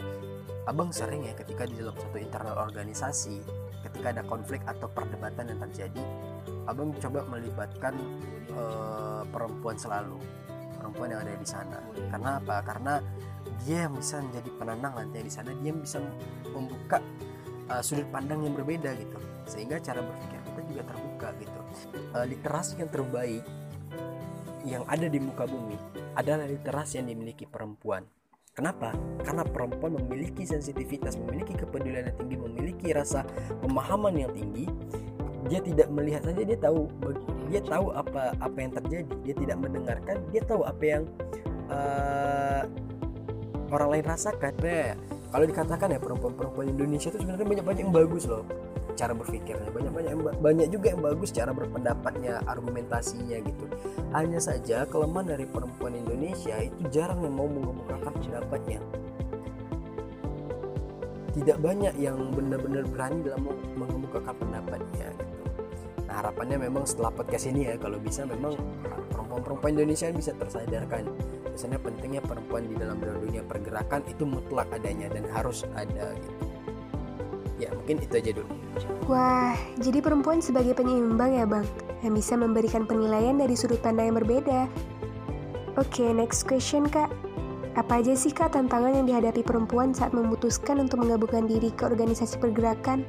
abang 0.69 0.93
sering 0.93 1.25
ya 1.25 1.33
ketika 1.33 1.65
di 1.65 1.81
dalam 1.81 1.97
satu 1.97 2.17
internal 2.21 2.55
organisasi 2.69 3.41
ketika 3.81 4.13
ada 4.13 4.21
konflik 4.29 4.61
atau 4.69 4.85
perdebatan 4.93 5.57
yang 5.57 5.59
terjadi, 5.65 6.05
abang 6.69 6.93
coba 7.01 7.25
melibatkan 7.33 7.97
uh, 8.53 9.25
perempuan 9.25 9.73
selalu 9.73 10.21
perempuan 10.77 11.17
yang 11.17 11.21
ada 11.25 11.33
di 11.33 11.47
sana. 11.49 11.81
Karena 12.13 12.37
apa? 12.37 12.55
Karena 12.61 12.93
dia 13.63 13.87
yang 13.87 13.95
bisa 13.95 14.19
menjadi 14.19 14.49
penenang 14.59 14.93
nanti 14.99 15.23
di 15.23 15.31
sana 15.31 15.55
dia 15.55 15.71
bisa 15.71 16.03
membuka 16.51 16.99
uh, 17.71 17.81
sudut 17.81 18.05
pandang 18.11 18.43
yang 18.43 18.53
berbeda 18.53 18.91
gitu 18.99 19.17
sehingga 19.45 19.79
cara 19.79 20.01
berpikir 20.01 20.39
kita 20.41 20.61
juga 20.67 20.83
terbuka 20.89 21.27
gitu 21.39 21.59
uh, 22.17 22.25
literasi 22.25 22.73
yang 22.81 22.91
terbaik 22.91 23.43
yang 24.65 24.83
ada 24.89 25.05
di 25.05 25.21
muka 25.21 25.45
bumi 25.45 25.77
adalah 26.17 26.49
literasi 26.49 26.99
yang 26.99 27.07
dimiliki 27.13 27.45
perempuan 27.45 28.01
Kenapa? 28.55 28.95
Karena 29.19 29.43
perempuan 29.43 29.99
memiliki 29.99 30.47
sensitivitas, 30.47 31.19
memiliki 31.19 31.51
kepedulian 31.59 32.07
yang 32.07 32.17
tinggi, 32.23 32.35
memiliki 32.39 32.87
rasa 32.95 33.27
pemahaman 33.59 34.15
yang 34.15 34.31
tinggi. 34.31 34.71
Dia 35.51 35.59
tidak 35.59 35.91
melihat 35.91 36.23
saja, 36.23 36.39
dia 36.39 36.55
tahu, 36.55 36.87
dia 37.51 37.59
tahu 37.59 37.91
apa 37.91 38.31
apa 38.39 38.57
yang 38.57 38.71
terjadi. 38.71 39.13
Dia 39.27 39.35
tidak 39.35 39.57
mendengarkan, 39.59 40.15
dia 40.31 40.41
tahu 40.47 40.63
apa 40.63 40.83
yang 40.87 41.03
uh, 41.67 42.63
orang 43.71 43.89
lain 43.97 44.05
rasakan. 44.05 44.53
Nah 44.61 44.93
kalau 45.35 45.45
dikatakan 45.51 45.87
ya 45.91 45.99
perempuan-perempuan 45.99 46.67
Indonesia 46.71 47.11
itu 47.11 47.19
sebenarnya 47.19 47.47
banyak-banyak 47.47 47.81
yang 47.83 47.93
bagus 47.93 48.23
loh. 48.29 48.45
Cara 48.95 49.11
berpikirnya 49.11 49.67
banyak-banyak 49.75 50.39
banyak 50.39 50.67
juga 50.71 50.95
yang 50.95 51.03
bagus 51.03 51.35
cara 51.35 51.51
berpendapatnya 51.51 52.39
argumentasinya 52.47 53.37
gitu. 53.43 53.65
Hanya 54.15 54.39
saja 54.39 54.87
kelemahan 54.87 55.35
dari 55.35 55.43
perempuan 55.43 55.99
Indonesia 55.99 56.55
itu 56.63 56.87
jarang 56.87 57.19
yang 57.27 57.35
mau 57.35 57.51
mengemukakan 57.51 58.15
pendapatnya. 58.23 58.79
Tidak 61.35 61.57
banyak 61.59 61.99
yang 61.99 62.31
benar-benar 62.31 62.87
berani 62.87 63.19
dalam 63.27 63.43
mengemukakan 63.75 64.35
pendapatnya 64.39 65.11
gitu. 65.19 65.43
Nah 66.07 66.15
harapannya 66.23 66.63
memang 66.63 66.87
setelah 66.87 67.11
podcast 67.11 67.51
ini 67.51 67.67
ya 67.67 67.75
kalau 67.75 67.99
bisa 67.99 68.23
memang 68.23 68.55
perempuan-perempuan 69.11 69.75
Indonesia 69.75 70.07
bisa 70.15 70.31
tersadarkan 70.39 71.11
misalnya 71.55 71.79
pentingnya 71.79 72.19
perempuan 72.19 72.67
di 72.67 72.75
dalam 72.75 72.99
dunia 72.99 73.39
pergerakan 73.47 74.03
itu 74.11 74.27
mutlak 74.27 74.67
adanya 74.75 75.07
dan 75.07 75.23
harus 75.31 75.63
ada 75.79 76.11
gitu. 76.19 76.43
Ya 77.55 77.71
mungkin 77.71 78.03
itu 78.03 78.13
aja 78.19 78.31
dulu. 78.35 78.51
Wah 79.07 79.55
jadi 79.79 80.03
perempuan 80.03 80.43
sebagai 80.43 80.75
penyeimbang 80.75 81.39
ya 81.39 81.47
bang? 81.47 81.63
Yang 82.03 82.13
bisa 82.19 82.33
memberikan 82.35 82.83
penilaian 82.83 83.39
dari 83.39 83.55
sudut 83.55 83.79
pandang 83.79 84.11
yang 84.11 84.19
berbeda. 84.19 84.67
Oke 85.79 86.03
okay, 86.03 86.09
next 86.11 86.43
question 86.43 86.91
kak. 86.91 87.07
Apa 87.79 88.03
aja 88.03 88.15
sih 88.15 88.35
kak 88.35 88.51
tantangan 88.51 88.91
yang 88.91 89.07
dihadapi 89.07 89.43
perempuan 89.43 89.95
saat 89.95 90.11
memutuskan 90.11 90.83
untuk 90.83 91.03
menggabungkan 91.07 91.47
diri 91.47 91.71
ke 91.71 91.87
organisasi 91.87 92.39
pergerakan? 92.43 93.07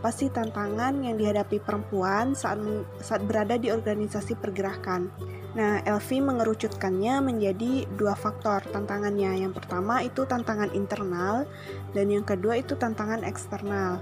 Apa 0.00 0.12
sih 0.12 0.28
tantangan 0.28 1.00
yang 1.00 1.16
dihadapi 1.16 1.60
perempuan 1.64 2.36
saat 2.36 2.60
saat 3.00 3.24
berada 3.24 3.56
di 3.56 3.72
organisasi 3.72 4.36
pergerakan? 4.36 5.08
Nah, 5.52 5.84
Elvi 5.84 6.24
mengerucutkannya 6.24 7.20
menjadi 7.20 7.84
dua 7.92 8.16
faktor 8.16 8.64
tantangannya. 8.72 9.36
Yang 9.44 9.60
pertama 9.60 10.00
itu 10.00 10.24
tantangan 10.24 10.72
internal 10.72 11.44
dan 11.92 12.08
yang 12.08 12.24
kedua 12.24 12.56
itu 12.56 12.72
tantangan 12.72 13.20
eksternal. 13.20 14.00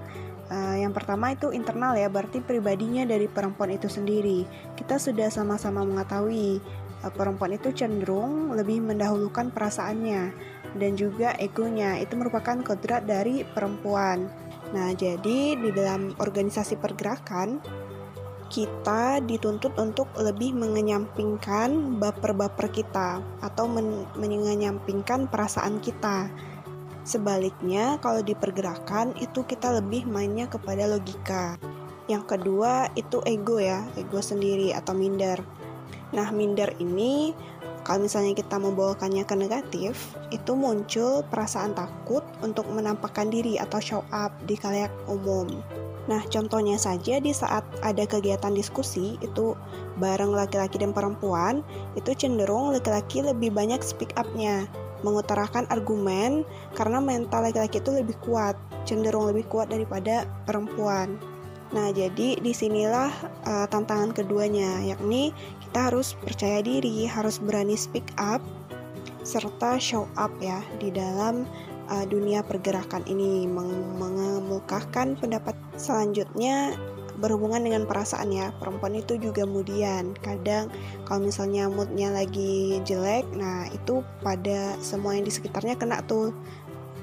Uh, 0.50 0.82
yang 0.82 0.90
pertama 0.90 1.30
itu 1.30 1.54
internal 1.54 1.94
ya, 1.94 2.10
berarti 2.10 2.42
pribadinya 2.42 3.06
dari 3.06 3.30
perempuan 3.30 3.70
itu 3.70 3.86
sendiri. 3.86 4.46
Kita 4.74 4.98
sudah 4.98 5.30
sama-sama 5.30 5.86
mengetahui 5.86 6.58
uh, 7.06 7.12
perempuan 7.14 7.54
itu 7.54 7.70
cenderung 7.74 8.54
lebih 8.54 8.82
mendahulukan 8.82 9.50
perasaannya 9.54 10.34
dan 10.74 10.92
juga 10.94 11.34
egonya. 11.38 11.98
Itu 12.02 12.18
merupakan 12.18 12.62
kodrat 12.62 13.06
dari 13.06 13.42
perempuan. 13.42 14.26
Nah, 14.70 14.94
jadi 14.94 15.58
di 15.58 15.70
dalam 15.74 16.14
organisasi 16.14 16.78
pergerakan 16.78 17.58
kita 18.50 19.22
dituntut 19.22 19.72
untuk 19.78 20.10
lebih 20.18 20.58
mengenyampingkan 20.58 22.02
baper-baper 22.02 22.66
kita 22.74 23.22
atau 23.38 23.70
men 23.70 24.04
mengenyampingkan 24.18 25.30
perasaan 25.30 25.78
kita. 25.78 26.26
Sebaliknya, 27.06 27.96
kalau 28.02 28.20
di 28.20 28.34
pergerakan 28.34 29.14
itu 29.22 29.46
kita 29.46 29.80
lebih 29.80 30.04
mainnya 30.04 30.50
kepada 30.50 30.90
logika. 30.90 31.56
Yang 32.10 32.36
kedua 32.36 32.90
itu 32.98 33.22
ego 33.24 33.62
ya, 33.62 33.86
ego 33.94 34.18
sendiri 34.18 34.74
atau 34.74 34.92
minder. 34.98 35.40
Nah, 36.10 36.28
minder 36.34 36.74
ini 36.82 37.30
kalau 37.80 38.04
misalnya 38.04 38.36
kita 38.36 38.60
membawakannya 38.60 39.24
ke 39.24 39.34
negatif, 39.38 40.12
itu 40.28 40.52
muncul 40.52 41.24
perasaan 41.32 41.72
takut 41.72 42.20
untuk 42.44 42.68
menampakkan 42.68 43.32
diri 43.32 43.56
atau 43.56 43.80
show 43.80 44.02
up 44.12 44.34
di 44.44 44.58
kalayak 44.58 44.92
umum. 45.08 45.48
Nah, 46.08 46.24
contohnya 46.32 46.80
saja 46.80 47.20
di 47.20 47.34
saat 47.34 47.62
ada 47.84 48.08
kegiatan 48.08 48.56
diskusi 48.56 49.20
itu 49.20 49.52
bareng 50.00 50.32
laki-laki 50.32 50.80
dan 50.80 50.96
perempuan, 50.96 51.60
itu 51.98 52.16
cenderung 52.16 52.72
laki-laki 52.72 53.20
lebih 53.20 53.52
banyak 53.52 53.84
speak 53.84 54.16
up-nya, 54.16 54.64
mengutarakan 55.04 55.68
argumen 55.68 56.42
karena 56.72 56.98
mental 56.98 57.44
laki-laki 57.44 57.84
itu 57.84 57.92
lebih 57.92 58.16
kuat, 58.24 58.56
cenderung 58.88 59.28
lebih 59.28 59.44
kuat 59.52 59.68
daripada 59.68 60.24
perempuan. 60.48 61.20
Nah, 61.70 61.94
jadi 61.94 62.34
di 62.40 62.50
sinilah 62.50 63.12
uh, 63.46 63.66
tantangan 63.70 64.10
keduanya, 64.10 64.82
yakni 64.82 65.30
kita 65.62 65.92
harus 65.92 66.18
percaya 66.18 66.58
diri, 66.66 67.06
harus 67.06 67.38
berani 67.38 67.78
speak 67.78 68.10
up, 68.18 68.42
serta 69.22 69.78
show 69.78 70.10
up 70.18 70.34
ya 70.42 70.58
di 70.82 70.90
dalam 70.90 71.46
uh, 71.86 72.02
dunia 72.10 72.42
pergerakan 72.42 73.06
ini, 73.06 73.46
meng 73.46 73.70
mengemukakan 74.02 75.14
pendapat 75.14 75.54
selanjutnya 75.80 76.76
berhubungan 77.20 77.64
dengan 77.64 77.84
perasaan 77.84 78.32
ya 78.32 78.52
perempuan 78.56 78.96
itu 78.96 79.16
juga 79.20 79.44
kemudian 79.44 80.16
kadang 80.24 80.72
kalau 81.04 81.28
misalnya 81.28 81.68
moodnya 81.68 82.12
lagi 82.12 82.80
jelek 82.84 83.28
nah 83.36 83.68
itu 83.68 84.00
pada 84.24 84.76
semua 84.80 85.16
yang 85.16 85.28
di 85.28 85.32
sekitarnya 85.32 85.76
kena 85.76 86.00
tuh 86.08 86.32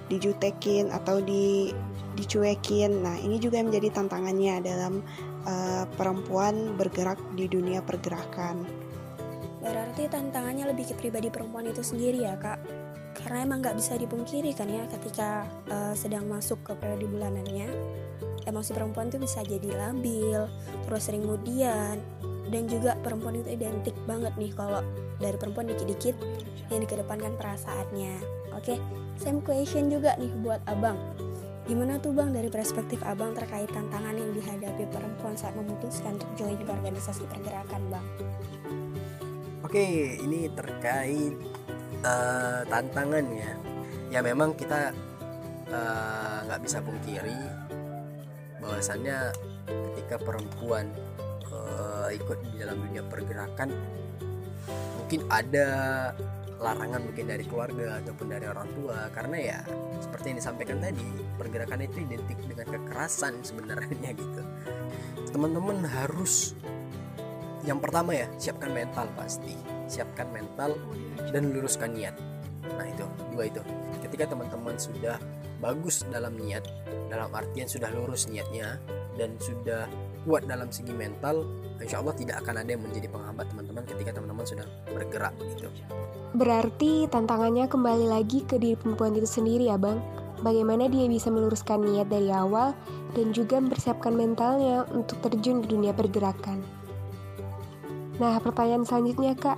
dijutekin 0.08 0.90
atau 0.90 1.20
di 1.20 1.76
dicuekin. 2.18 3.06
Nah, 3.06 3.16
ini 3.22 3.38
juga 3.38 3.62
menjadi 3.62 3.94
tantangannya 3.94 4.66
dalam 4.66 5.06
uh, 5.46 5.86
perempuan 5.94 6.74
bergerak 6.74 7.22
di 7.38 7.46
dunia 7.46 7.86
pergerakan. 7.86 8.66
Berarti 9.62 10.10
tantangannya 10.10 10.74
lebih 10.74 10.90
ke 10.90 10.94
pribadi 10.98 11.30
perempuan 11.30 11.70
itu 11.70 11.86
sendiri 11.86 12.26
ya, 12.26 12.34
Kak. 12.42 12.60
Karena 13.18 13.46
emang 13.46 13.62
nggak 13.62 13.78
bisa 13.78 13.98
dipungkiri 13.98 14.54
kan 14.54 14.70
ya 14.70 14.86
ketika 14.90 15.46
uh, 15.70 15.94
sedang 15.94 16.26
masuk 16.26 16.62
ke 16.66 16.74
periode 16.78 17.06
bulanannya, 17.06 17.70
emosi 18.48 18.72
perempuan 18.72 19.12
itu 19.12 19.20
bisa 19.20 19.44
jadi 19.44 19.70
labil, 19.76 20.48
terus 20.88 21.04
sering 21.04 21.28
kemudian, 21.28 22.00
dan 22.48 22.64
juga 22.72 22.96
perempuan 23.04 23.38
itu 23.44 23.52
identik 23.54 23.94
banget 24.08 24.32
nih 24.40 24.56
kalau 24.56 24.82
dari 25.20 25.36
perempuan 25.36 25.68
dikit-dikit 25.68 26.16
yang 26.72 26.80
dikedepankan 26.80 27.36
perasaannya. 27.36 28.16
Oke, 28.56 28.80
same 29.20 29.44
question 29.44 29.92
juga 29.92 30.16
nih 30.16 30.32
buat 30.42 30.64
abang 30.66 30.98
Gimana 31.68 32.00
tuh 32.00 32.16
bang 32.16 32.32
dari 32.32 32.48
perspektif 32.48 33.04
abang 33.04 33.36
terkait 33.36 33.68
tantangan 33.76 34.16
yang 34.16 34.32
dihadapi 34.32 34.88
perempuan 34.88 35.36
saat 35.36 35.52
memutuskan 35.52 36.16
untuk 36.16 36.32
join 36.40 36.56
ke 36.56 36.64
organisasi 36.64 37.28
pergerakan 37.28 37.84
bang? 37.92 38.06
Oke, 39.68 40.16
ini 40.16 40.48
terkait 40.56 41.36
uh, 42.08 42.64
tantangannya. 42.72 43.60
Ya 44.08 44.24
memang 44.24 44.56
kita 44.56 44.96
eh, 45.68 46.38
nggak 46.48 46.60
uh, 46.60 46.64
bisa 46.64 46.80
pungkiri 46.80 47.67
bahwasannya 48.68 49.32
ketika 49.96 50.20
perempuan 50.20 50.92
uh, 51.50 52.12
ikut 52.12 52.38
di 52.52 52.60
dalam 52.60 52.84
dunia 52.84 53.04
pergerakan 53.08 53.72
mungkin 55.00 55.24
ada 55.32 55.68
larangan 56.58 57.06
mungkin 57.06 57.30
dari 57.30 57.46
keluarga 57.46 58.02
ataupun 58.02 58.28
dari 58.28 58.46
orang 58.50 58.68
tua. 58.76 59.08
Karena 59.14 59.38
ya 59.38 59.60
seperti 60.02 60.34
yang 60.34 60.38
disampaikan 60.42 60.78
tadi 60.82 61.08
pergerakan 61.38 61.80
itu 61.86 62.04
identik 62.04 62.38
dengan 62.44 62.68
kekerasan 62.68 63.40
sebenarnya 63.46 64.10
gitu. 64.14 64.42
Teman-teman 65.32 65.86
harus 65.86 66.58
yang 67.64 67.78
pertama 67.84 68.16
ya 68.16 68.28
siapkan 68.42 68.74
mental 68.74 69.08
pasti. 69.14 69.56
Siapkan 69.88 70.28
mental 70.34 70.76
dan 71.32 71.56
luruskan 71.56 71.96
niat. 71.96 72.16
Nah 72.76 72.86
itu 72.90 73.06
dua 73.32 73.48
itu. 73.48 73.62
Ketika 74.04 74.36
teman-teman 74.36 74.76
sudah 74.76 75.16
bagus 75.58 76.06
dalam 76.10 76.38
niat 76.38 76.66
dalam 77.08 77.32
artian 77.34 77.66
sudah 77.66 77.90
lurus 77.94 78.30
niatnya 78.30 78.78
dan 79.18 79.34
sudah 79.42 79.90
kuat 80.28 80.46
dalam 80.46 80.70
segi 80.70 80.94
mental 80.94 81.48
insya 81.82 82.04
Allah 82.04 82.14
tidak 82.14 82.44
akan 82.46 82.62
ada 82.62 82.70
yang 82.76 82.84
menjadi 82.84 83.08
penghambat 83.10 83.46
teman-teman 83.50 83.84
ketika 83.88 84.12
teman-teman 84.18 84.46
sudah 84.46 84.66
bergerak 84.92 85.34
gitu. 85.56 85.70
Berarti 86.38 87.08
tantangannya 87.10 87.66
kembali 87.66 88.06
lagi 88.12 88.44
ke 88.46 88.60
diri 88.60 88.76
perempuan 88.78 89.16
itu 89.16 89.26
sendiri 89.26 89.72
ya 89.72 89.80
bang? 89.80 89.98
Bagaimana 90.38 90.86
dia 90.86 91.10
bisa 91.10 91.34
meluruskan 91.34 91.82
niat 91.82 92.14
dari 92.14 92.30
awal 92.30 92.78
dan 93.18 93.34
juga 93.34 93.58
mempersiapkan 93.58 94.14
mentalnya 94.14 94.86
untuk 94.94 95.18
terjun 95.26 95.66
ke 95.66 95.68
dunia 95.74 95.98
pergerakan? 95.98 96.62
Nah 98.22 98.38
pertanyaan 98.38 98.86
selanjutnya 98.86 99.34
kak. 99.34 99.58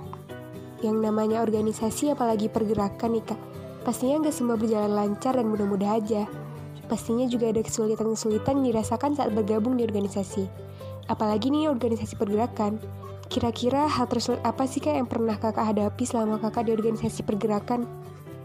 Yang 0.80 0.96
namanya 1.04 1.44
organisasi 1.44 2.16
apalagi 2.16 2.48
pergerakan 2.48 3.12
nih 3.12 3.24
kak 3.28 3.49
Pastinya 3.80 4.20
nggak 4.24 4.34
semua 4.34 4.56
berjalan 4.60 4.92
lancar 4.92 5.36
dan 5.36 5.48
mudah-mudah 5.48 6.00
aja 6.00 6.28
Pastinya 6.90 7.24
juga 7.30 7.54
ada 7.54 7.62
kesulitan-kesulitan 7.62 8.60
dirasakan 8.66 9.14
saat 9.16 9.30
bergabung 9.32 9.78
di 9.78 9.86
organisasi 9.86 10.44
Apalagi 11.08 11.48
nih 11.48 11.70
organisasi 11.70 12.18
pergerakan 12.18 12.76
Kira-kira 13.30 13.86
hal 13.86 14.10
tersulit 14.10 14.42
apa 14.42 14.66
sih 14.66 14.82
kak 14.82 14.98
yang 14.98 15.06
pernah 15.06 15.38
kakak 15.38 15.62
hadapi 15.62 16.02
selama 16.02 16.42
kakak 16.42 16.66
di 16.66 16.74
organisasi 16.74 17.22
pergerakan? 17.22 17.86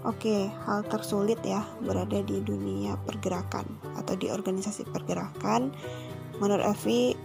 Oke, 0.05 0.45
hal 0.69 0.85
tersulit 0.85 1.41
ya 1.41 1.65
berada 1.81 2.21
di 2.21 2.37
dunia 2.45 2.93
pergerakan 3.01 3.65
atau 3.97 4.13
di 4.13 4.29
organisasi 4.29 4.85
pergerakan. 4.93 5.73
Menurut 6.37 6.61
Evi, 6.69 7.17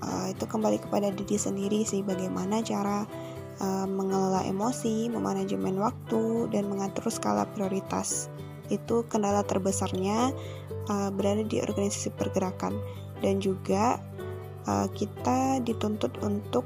uh, 0.00 0.32
itu 0.32 0.40
kembali 0.48 0.80
kepada 0.80 1.12
diri 1.12 1.36
sendiri 1.36 1.84
sih 1.84 2.00
bagaimana 2.00 2.64
cara 2.64 3.04
uh, 3.60 3.84
mengelola 3.84 4.46
emosi, 4.46 5.10
memanajemen 5.12 5.76
waktu, 5.76 6.48
dan 6.54 6.70
mengatur 6.70 7.10
skala 7.12 7.44
prioritas. 7.52 8.32
Itu 8.72 9.04
kendala 9.10 9.44
terbesarnya 9.44 10.32
uh, 10.88 11.10
berada 11.12 11.44
di 11.44 11.60
organisasi 11.60 12.14
pergerakan 12.16 12.78
dan 13.20 13.42
juga 13.42 14.00
uh, 14.64 14.88
kita 14.90 15.60
dituntut 15.60 16.16
untuk 16.24 16.64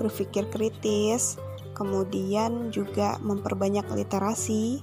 berpikir 0.00 0.48
kritis, 0.48 1.36
kemudian 1.76 2.72
juga 2.72 3.20
memperbanyak 3.20 3.84
literasi 3.92 4.80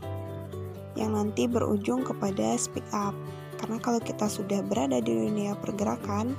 yang 0.97 1.13
nanti 1.13 1.45
berujung 1.45 2.05
kepada 2.05 2.57
speak 2.57 2.85
up. 2.93 3.13
Karena 3.57 3.81
kalau 3.81 3.97
kita 3.97 4.29
sudah 4.29 4.61
berada 4.61 5.01
di 5.01 5.09
dunia 5.09 5.57
pergerakan, 5.57 6.37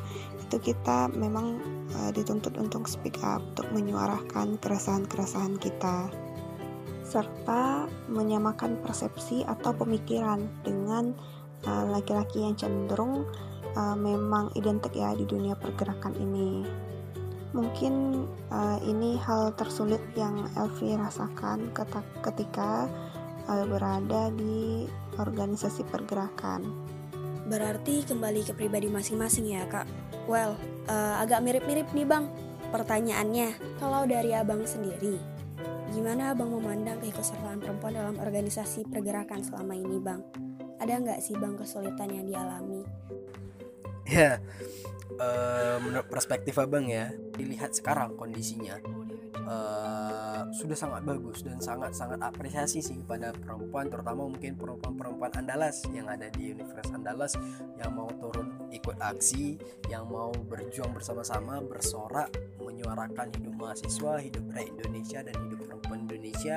itu 0.49 0.73
kita 0.73 1.12
memang 1.12 1.61
uh, 1.93 2.11
dituntut 2.17 2.57
untuk 2.57 2.88
speak 2.88 3.21
up, 3.21 3.45
untuk 3.52 3.69
menyuarakan 3.76 4.57
keresahan-keresahan 4.57 5.61
kita 5.61 6.09
serta 7.05 7.88
menyamakan 8.09 8.81
persepsi 8.85 9.40
atau 9.49 9.73
pemikiran 9.73 10.45
dengan 10.61 11.17
eh, 11.64 11.85
laki-laki 11.88 12.45
uh, 12.45 12.52
yang 12.52 12.57
cenderung 12.61 13.25
uh, 13.73 13.97
memang 13.97 14.52
identik 14.52 14.93
ya 14.93 15.17
di 15.17 15.25
dunia 15.25 15.57
pergerakan 15.57 16.12
ini 16.21 16.69
mungkin 17.57 18.25
uh, 18.52 18.76
ini 18.85 19.17
hal 19.25 19.57
tersulit 19.57 20.05
yang 20.12 20.45
Elvi 20.52 21.00
rasakan 21.00 21.73
ketika 22.21 22.93
uh, 23.49 23.64
berada 23.64 24.28
di 24.37 24.85
organisasi 25.17 25.88
pergerakan. 25.88 26.69
Berarti 27.49 28.05
kembali 28.05 28.45
ke 28.45 28.52
pribadi 28.52 28.93
masing-masing 28.93 29.57
ya 29.57 29.64
kak. 29.64 29.88
Well, 30.28 30.61
uh, 30.87 31.17
agak 31.25 31.40
mirip-mirip 31.40 31.88
nih 31.97 32.04
bang. 32.04 32.28
Pertanyaannya, 32.69 33.80
kalau 33.80 34.04
dari 34.04 34.37
abang 34.37 34.69
sendiri, 34.69 35.17
gimana 35.97 36.37
abang 36.37 36.52
memandang 36.52 37.00
keikutsertaan 37.00 37.65
perempuan 37.65 37.97
dalam 37.97 38.21
organisasi 38.21 38.84
pergerakan 38.93 39.41
selama 39.41 39.73
ini 39.73 39.97
bang? 39.97 40.21
Ada 40.76 41.00
nggak 41.00 41.21
sih 41.25 41.34
bang 41.41 41.56
kesulitan 41.56 42.13
yang 42.13 42.28
dialami? 42.28 42.84
Ya, 44.04 44.45
uh, 45.17 45.80
menurut 45.80 46.13
perspektif 46.13 46.61
abang 46.61 46.84
ya 46.89 47.08
dilihat 47.37 47.73
sekarang 47.73 48.17
kondisinya 48.21 48.76
uh, 49.47 50.43
sudah 50.51 50.75
sangat 50.75 51.03
bagus 51.05 51.45
dan 51.45 51.61
sangat 51.61 51.93
sangat 51.93 52.19
apresiasi 52.25 52.81
sih 52.81 52.97
kepada 52.99 53.31
perempuan 53.37 53.87
terutama 53.93 54.27
mungkin 54.27 54.57
perempuan-perempuan 54.57 55.33
Andalas 55.37 55.85
yang 55.93 56.09
ada 56.09 56.33
di 56.33 56.57
Universitas 56.57 56.91
Andalas 56.95 57.33
yang 57.77 57.93
mau 57.95 58.09
turun 58.19 58.69
ikut 58.73 58.97
aksi 58.99 59.61
yang 59.93 60.09
mau 60.09 60.33
berjuang 60.33 60.91
bersama-sama 60.97 61.61
bersorak 61.63 62.33
menyuarakan 62.59 63.29
hidup 63.37 63.55
mahasiswa 63.55 64.13
hidup 64.19 64.45
rakyat 64.51 64.73
Indonesia 64.81 65.19
dan 65.23 65.35
hidup 65.47 65.59
perempuan 65.69 65.99
Indonesia 66.09 66.57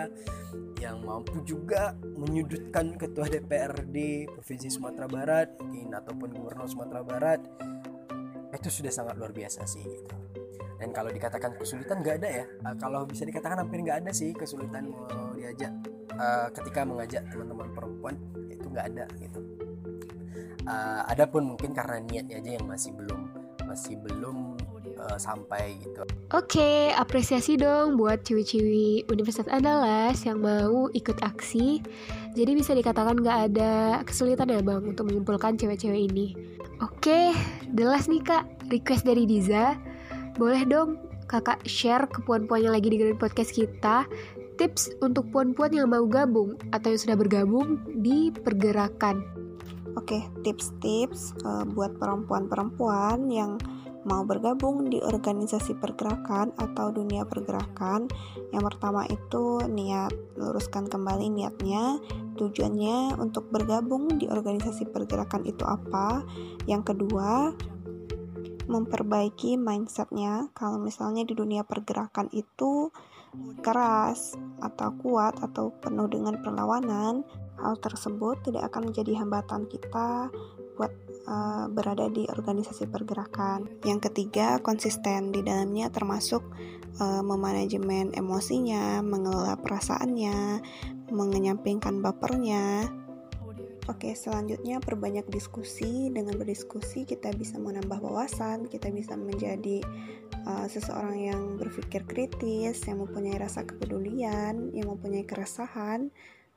yang 0.82 0.98
mampu 1.06 1.46
juga 1.46 1.94
menyudutkan 2.18 2.98
ketua 2.98 3.30
DPRD 3.30 4.28
Provinsi 4.34 4.70
Sumatera 4.74 5.06
Barat 5.06 5.48
in 5.78 5.94
ataupun 5.94 6.34
Gubernur 6.34 6.66
Sumatera 6.66 7.06
Barat. 7.06 7.40
Itu 8.52 8.68
sudah 8.68 8.92
sangat 8.92 9.16
luar 9.16 9.32
biasa 9.32 9.64
sih 9.64 9.86
gitu 9.86 10.31
dan 10.82 10.90
kalau 10.90 11.14
dikatakan 11.14 11.54
kesulitan 11.54 12.02
nggak 12.02 12.16
ada 12.26 12.30
ya 12.42 12.46
uh, 12.66 12.76
kalau 12.82 13.06
bisa 13.06 13.22
dikatakan 13.22 13.62
hampir 13.62 13.86
nggak 13.86 14.02
ada 14.02 14.12
sih 14.12 14.34
kesulitan 14.34 14.90
mau 14.90 15.38
diajak 15.38 15.70
uh, 16.18 16.50
ketika 16.50 16.82
mengajak 16.82 17.22
teman-teman 17.30 17.70
perempuan 17.70 18.18
itu 18.50 18.66
nggak 18.66 18.86
ada 18.90 19.06
gitu 19.22 19.40
uh, 20.66 21.06
ada 21.06 21.30
pun 21.30 21.54
mungkin 21.54 21.78
karena 21.78 22.02
niatnya 22.02 22.42
aja 22.42 22.52
yang 22.58 22.66
masih 22.66 22.92
belum 22.98 23.30
masih 23.70 23.96
belum 24.04 24.58
uh, 25.02 25.16
sampai 25.16 25.80
gitu. 25.82 26.04
Oke, 26.36 26.60
okay, 26.60 26.80
apresiasi 26.94 27.56
dong 27.56 27.96
buat 27.96 28.22
ciwi-ciwi 28.28 29.10
Universitas 29.10 29.50
Andalas 29.50 30.22
yang 30.28 30.44
mau 30.44 30.92
ikut 30.94 31.18
aksi. 31.24 31.82
Jadi 32.36 32.52
bisa 32.52 32.72
dikatakan 32.76 33.20
nggak 33.20 33.40
ada 33.52 33.74
kesulitan 34.04 34.52
ya 34.52 34.60
bang 34.60 34.84
untuk 34.84 35.08
mengumpulkan 35.10 35.56
cewek-cewek 35.56 36.12
ini. 36.12 36.36
Oke, 36.82 37.36
jelas 37.76 38.10
nih 38.10 38.24
kak, 38.24 38.44
request 38.72 39.06
dari 39.06 39.24
Diza. 39.30 39.91
Boleh 40.36 40.64
dong 40.64 41.00
kakak 41.32 41.64
share 41.64 42.08
ke 42.12 42.20
puan-puan 42.28 42.68
yang 42.68 42.76
lagi 42.76 42.92
dengerin 42.92 43.16
podcast 43.16 43.56
kita 43.56 44.04
tips 44.60 44.92
untuk 45.02 45.32
puan-puan 45.32 45.74
yang 45.74 45.90
mau 45.90 46.04
gabung 46.06 46.60
atau 46.76 46.94
yang 46.94 47.02
sudah 47.02 47.18
bergabung 47.18 47.82
di 48.04 48.30
pergerakan. 48.30 49.24
Oke, 49.98 50.24
tips-tips 50.46 51.36
uh, 51.44 51.66
buat 51.68 51.98
perempuan-perempuan 52.00 53.28
yang 53.28 53.60
mau 54.06 54.26
bergabung 54.26 54.90
di 54.90 54.98
organisasi 54.98 55.78
pergerakan 55.78 56.54
atau 56.58 56.90
dunia 56.90 57.26
pergerakan. 57.26 58.10
Yang 58.54 58.64
pertama 58.74 59.06
itu 59.10 59.62
niat, 59.66 60.14
luruskan 60.38 60.90
kembali 60.90 61.30
niatnya, 61.30 62.02
tujuannya 62.38 63.18
untuk 63.22 63.50
bergabung 63.54 64.18
di 64.18 64.26
organisasi 64.26 64.90
pergerakan 64.90 65.46
itu 65.46 65.62
apa. 65.66 66.26
Yang 66.66 66.96
kedua, 66.96 67.54
memperbaiki 68.72 69.60
mindsetnya. 69.60 70.48
Kalau 70.56 70.80
misalnya 70.80 71.28
di 71.28 71.36
dunia 71.36 71.68
pergerakan 71.68 72.32
itu 72.32 72.88
keras 73.64 74.36
atau 74.60 74.92
kuat 75.00 75.40
atau 75.40 75.72
penuh 75.80 76.08
dengan 76.08 76.40
perlawanan, 76.40 77.24
hal 77.60 77.76
tersebut 77.80 78.40
tidak 78.44 78.72
akan 78.72 78.92
menjadi 78.92 79.24
hambatan 79.24 79.68
kita 79.72 80.28
buat 80.76 80.92
uh, 81.28 81.70
berada 81.72 82.10
di 82.10 82.26
organisasi 82.28 82.90
pergerakan. 82.90 83.70
Yang 83.86 84.12
ketiga, 84.12 84.60
konsisten 84.60 85.32
di 85.32 85.46
dalamnya 85.46 85.94
termasuk 85.94 86.42
uh, 87.00 87.22
memanajemen 87.22 88.12
emosinya, 88.18 89.00
mengelola 89.06 89.56
perasaannya, 89.62 90.60
mengenyampingkan 91.12 92.02
bapernya. 92.02 92.90
Oke, 93.92 94.16
selanjutnya 94.16 94.80
perbanyak 94.80 95.28
diskusi. 95.28 96.08
Dengan 96.08 96.40
berdiskusi 96.40 97.04
kita 97.04 97.36
bisa 97.36 97.60
menambah 97.60 98.00
wawasan, 98.00 98.72
kita 98.72 98.88
bisa 98.88 99.20
menjadi 99.20 99.84
uh, 100.48 100.64
seseorang 100.72 101.20
yang 101.20 101.42
berpikir 101.60 102.08
kritis, 102.08 102.88
yang 102.88 103.04
mempunyai 103.04 103.36
rasa 103.36 103.68
kepedulian, 103.68 104.72
yang 104.72 104.88
mempunyai 104.96 105.28
keresahan, 105.28 106.08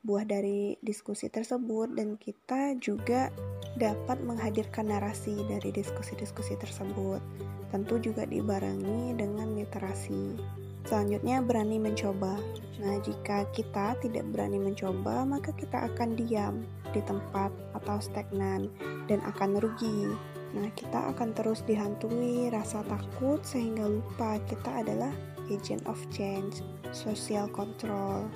buah 0.07 0.23
dari 0.23 0.79
diskusi 0.79 1.27
tersebut 1.27 1.91
dan 1.99 2.15
kita 2.15 2.79
juga 2.79 3.27
dapat 3.75 4.23
menghadirkan 4.23 4.87
narasi 4.87 5.35
dari 5.51 5.75
diskusi-diskusi 5.75 6.55
tersebut. 6.55 7.19
Tentu 7.67 7.99
juga 7.99 8.23
dibarengi 8.23 9.11
dengan 9.11 9.59
literasi. 9.59 10.39
Selanjutnya 10.85 11.41
berani 11.41 11.81
mencoba. 11.81 12.37
Nah, 12.77 13.01
jika 13.01 13.49
kita 13.57 13.97
tidak 14.05 14.25
berani 14.29 14.61
mencoba, 14.61 15.25
maka 15.25 15.49
kita 15.57 15.89
akan 15.89 16.13
diam 16.13 16.61
di 16.93 17.01
tempat 17.01 17.49
atau 17.73 17.97
stagnan 17.97 18.69
dan 19.09 19.17
akan 19.25 19.57
rugi. 19.57 20.13
Nah, 20.53 20.69
kita 20.77 21.09
akan 21.09 21.33
terus 21.33 21.65
dihantui 21.65 22.53
rasa 22.53 22.85
takut 22.85 23.41
sehingga 23.41 23.89
lupa 23.89 24.37
kita 24.45 24.85
adalah 24.85 25.09
agent 25.49 25.81
of 25.89 25.97
change, 26.13 26.61
social 26.93 27.49
control. 27.49 28.29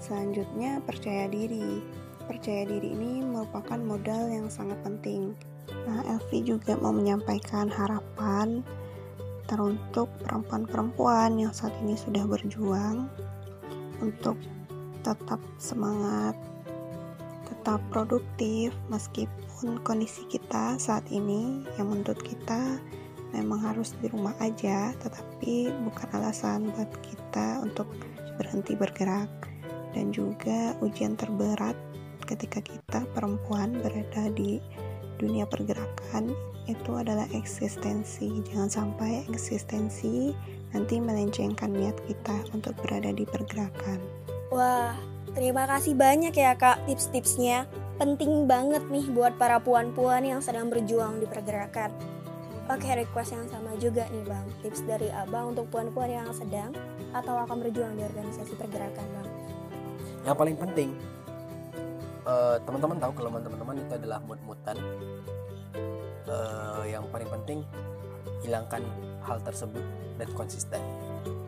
Selanjutnya, 0.00 0.80
percaya 0.88 1.28
diri. 1.28 1.84
Percaya 2.24 2.64
diri 2.64 2.96
ini 2.96 3.20
merupakan 3.20 3.76
modal 3.76 4.32
yang 4.32 4.48
sangat 4.48 4.80
penting. 4.80 5.36
Nah, 5.84 6.00
Elvi 6.16 6.48
juga 6.48 6.80
mau 6.80 6.96
menyampaikan 6.96 7.68
harapan 7.68 8.64
teruntuk 9.48 10.12
perempuan-perempuan 10.22 11.40
yang 11.40 11.50
saat 11.56 11.72
ini 11.80 11.96
sudah 11.96 12.28
berjuang 12.28 13.08
untuk 14.04 14.36
tetap 15.00 15.40
semangat, 15.56 16.36
tetap 17.48 17.80
produktif 17.88 18.76
meskipun 18.92 19.80
kondisi 19.82 20.22
kita 20.28 20.76
saat 20.76 21.08
ini 21.08 21.64
yang 21.80 21.90
menuntut 21.90 22.20
kita 22.20 22.78
memang 23.32 23.60
harus 23.60 23.92
di 24.00 24.08
rumah 24.08 24.32
aja, 24.40 24.92
tetapi 25.00 25.72
bukan 25.84 26.08
alasan 26.16 26.68
buat 26.72 26.88
kita 27.04 27.60
untuk 27.64 27.88
berhenti 28.40 28.76
bergerak. 28.76 29.28
Dan 29.96 30.12
juga 30.12 30.76
ujian 30.84 31.16
terberat 31.16 31.74
ketika 32.28 32.60
kita 32.60 33.08
perempuan 33.16 33.80
berada 33.80 34.28
di 34.36 34.60
dunia 35.18 35.44
pergerakan 35.44 36.32
itu 36.70 36.90
adalah 36.94 37.26
eksistensi. 37.34 38.40
Jangan 38.48 38.70
sampai 38.70 39.26
eksistensi 39.26 40.32
nanti 40.72 41.00
melencengkan 41.00 41.72
niat 41.72 41.96
kita 42.06 42.36
untuk 42.54 42.76
berada 42.78 43.10
di 43.10 43.24
pergerakan. 43.24 43.98
Wah, 44.48 44.96
terima 45.32 45.68
kasih 45.68 45.96
banyak 45.96 46.32
ya 46.32 46.54
Kak 46.54 46.86
tips-tipsnya. 46.88 47.68
Penting 47.98 48.46
banget 48.46 48.86
nih 48.86 49.10
buat 49.10 49.34
para 49.34 49.58
puan-puan 49.58 50.22
yang 50.22 50.38
sedang 50.38 50.70
berjuang 50.70 51.18
di 51.18 51.26
pergerakan. 51.26 51.90
Oke, 52.68 52.84
request 52.92 53.32
yang 53.32 53.48
sama 53.48 53.72
juga 53.80 54.04
nih 54.12 54.28
Bang. 54.28 54.44
Tips 54.60 54.84
dari 54.84 55.08
Abang 55.08 55.56
untuk 55.56 55.72
puan-puan 55.72 56.12
yang 56.12 56.28
sedang 56.36 56.70
atau 57.16 57.40
akan 57.48 57.64
berjuang 57.64 57.96
di 57.96 58.04
organisasi 58.04 58.54
pergerakan 58.60 59.08
Bang. 59.16 59.28
Yang 60.28 60.36
paling 60.36 60.56
penting, 60.60 60.90
uh, 62.28 62.56
teman-teman 62.62 62.96
tahu 63.00 63.12
kelemahan 63.16 63.44
teman-teman 63.48 63.76
itu 63.80 63.92
adalah 63.96 64.18
mood-moodan. 64.20 64.78
Uh, 66.28 66.84
yang 66.84 67.08
paling 67.08 67.28
penting, 67.32 67.64
hilangkan 68.44 68.84
hal 69.24 69.40
tersebut 69.40 69.82
dan 70.20 70.28
konsisten. 70.36 70.82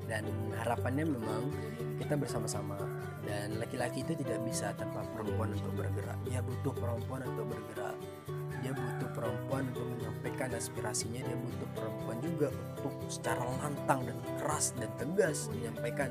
Dan 0.08 0.26
harapannya 0.58 1.06
memang 1.06 1.52
kita 2.00 2.18
bersama-sama 2.18 2.74
dan 3.22 3.60
laki-laki 3.62 4.02
itu 4.02 4.16
tidak 4.24 4.42
bisa 4.42 4.74
tanpa 4.74 5.06
perempuan 5.14 5.54
untuk 5.54 5.70
bergerak. 5.76 6.18
Dia 6.26 6.40
butuh 6.42 6.74
perempuan 6.74 7.20
untuk 7.28 7.46
bergerak. 7.46 7.96
Dia 8.60 8.72
butuh 8.76 9.08
perempuan 9.14 9.62
untuk 9.70 9.86
menyampaikan 9.86 10.50
aspirasinya. 10.56 11.22
Dia 11.22 11.38
butuh 11.38 11.68
perempuan 11.78 12.18
juga 12.24 12.48
untuk 12.50 12.94
secara 13.06 13.44
lantang 13.62 14.02
dan 14.08 14.18
keras 14.42 14.74
dan 14.74 14.90
tegas 14.98 15.46
menyampaikan 15.54 16.10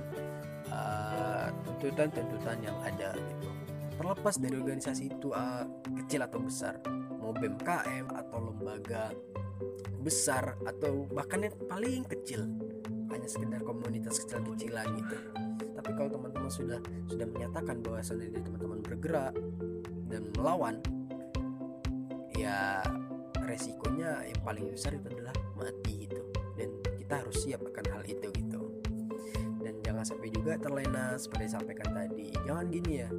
uh, 0.72 1.52
tuntutan-tuntutan 1.68 2.58
uh, 2.62 2.66
yang 2.72 2.78
ada 2.86 3.10
gitu. 3.20 3.59
Terlepas 4.00 4.40
dari 4.40 4.56
organisasi 4.56 5.12
itu 5.12 5.36
uh, 5.36 5.68
kecil 5.92 6.24
atau 6.24 6.40
besar, 6.40 6.80
mau 7.20 7.36
BMKM 7.36 8.08
atau 8.08 8.40
lembaga 8.48 9.12
besar 10.00 10.56
atau 10.64 11.04
bahkan 11.12 11.44
yang 11.44 11.52
paling 11.68 12.08
kecil 12.08 12.48
hanya 13.12 13.28
sekedar 13.28 13.60
komunitas 13.60 14.24
kecil-kecilan 14.24 14.88
gitu. 15.04 15.18
Tapi 15.76 15.92
kalau 16.00 16.16
teman-teman 16.16 16.48
sudah 16.48 16.80
sudah 17.12 17.28
menyatakan 17.28 17.84
bahwa 17.84 18.00
dari 18.00 18.40
teman-teman 18.40 18.80
bergerak 18.80 19.36
dan 20.08 20.32
melawan 20.40 20.80
ya 22.40 22.80
resikonya 23.44 24.24
yang 24.24 24.40
paling 24.48 24.72
besar 24.72 24.96
itu 24.96 25.12
adalah 25.12 25.36
mati 25.60 26.08
gitu. 26.08 26.24
Dan 26.56 26.72
kita 27.04 27.20
harus 27.20 27.36
siap 27.36 27.68
akan 27.68 28.00
hal 28.00 28.04
itu 28.08 28.32
gitu. 28.32 28.64
Dan 29.60 29.76
jangan 29.84 30.08
sampai 30.08 30.32
juga 30.32 30.56
terlena 30.56 31.20
seperti 31.20 31.52
sampaikan 31.52 31.92
tadi. 31.92 32.32
Jangan 32.48 32.72
gini 32.72 32.94
ya 33.04 33.12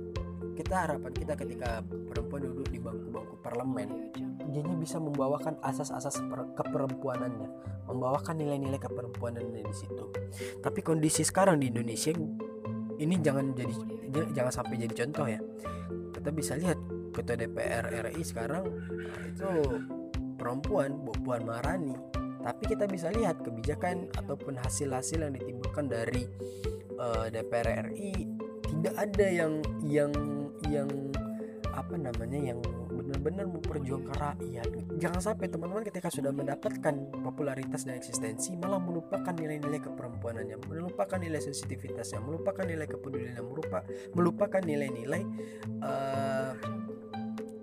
kita 0.60 0.76
harapan 0.76 1.12
kita 1.16 1.32
ketika 1.40 1.80
perempuan 1.80 2.44
duduk 2.44 2.68
di 2.68 2.76
bangku-bangku 2.76 3.40
parlemen 3.40 4.12
dianya 4.52 4.76
bisa 4.76 5.00
membawakan 5.00 5.56
asas-asas 5.64 6.20
keperempuanannya 6.52 7.48
membawakan 7.88 8.36
nilai-nilai 8.36 8.76
keperempuanannya 8.76 9.64
di 9.64 9.74
situ. 9.74 10.04
Tapi 10.60 10.80
kondisi 10.84 11.24
sekarang 11.24 11.58
di 11.64 11.72
Indonesia 11.72 12.12
ini 13.00 13.14
jangan 13.24 13.56
jadi 13.56 13.74
jangan 14.36 14.52
sampai 14.52 14.76
jadi 14.84 14.94
contoh 15.06 15.26
ya. 15.26 15.40
Kita 16.12 16.28
bisa 16.28 16.52
lihat 16.60 16.76
ketua 17.16 17.40
DPR 17.40 18.12
RI 18.12 18.22
sekarang 18.22 18.68
itu 19.32 19.48
perempuan 20.36 21.00
Bu 21.00 21.16
Puan 21.24 21.48
Marani. 21.48 21.96
Tapi 22.40 22.62
kita 22.68 22.84
bisa 22.88 23.08
lihat 23.12 23.40
kebijakan 23.44 24.12
ataupun 24.16 24.60
hasil-hasil 24.60 25.24
yang 25.24 25.32
ditimbulkan 25.36 25.92
dari 25.92 26.24
uh, 26.96 27.28
eh, 27.28 27.36
DPR 27.36 27.92
RI 27.92 28.12
tidak 28.70 28.94
ada 28.96 29.26
yang 29.28 29.52
yang 29.84 30.12
yang 30.68 30.88
apa 31.70 31.94
namanya 31.94 32.38
yang 32.52 32.58
benar-benar 32.90 33.46
memperjuangkan 33.48 34.16
rakyat. 34.18 34.68
Jangan 34.98 35.20
sampai 35.22 35.46
teman-teman 35.48 35.86
ketika 35.86 36.10
sudah 36.10 36.34
mendapatkan 36.34 36.94
popularitas 37.22 37.86
dan 37.86 37.96
eksistensi 37.96 38.54
malah 38.58 38.82
melupakan 38.82 39.32
nilai-nilai 39.32 39.80
keperempuanannya 39.80 40.60
melupakan 40.66 41.18
nilai 41.18 41.40
sensitivitasnya 41.40 42.20
melupakan 42.20 42.66
nilai 42.66 42.86
kepeduliannya 42.86 43.42
melupa, 43.42 43.86
melupakan 44.14 44.62
nilai-nilai 44.62 45.22
uh, 45.82 46.52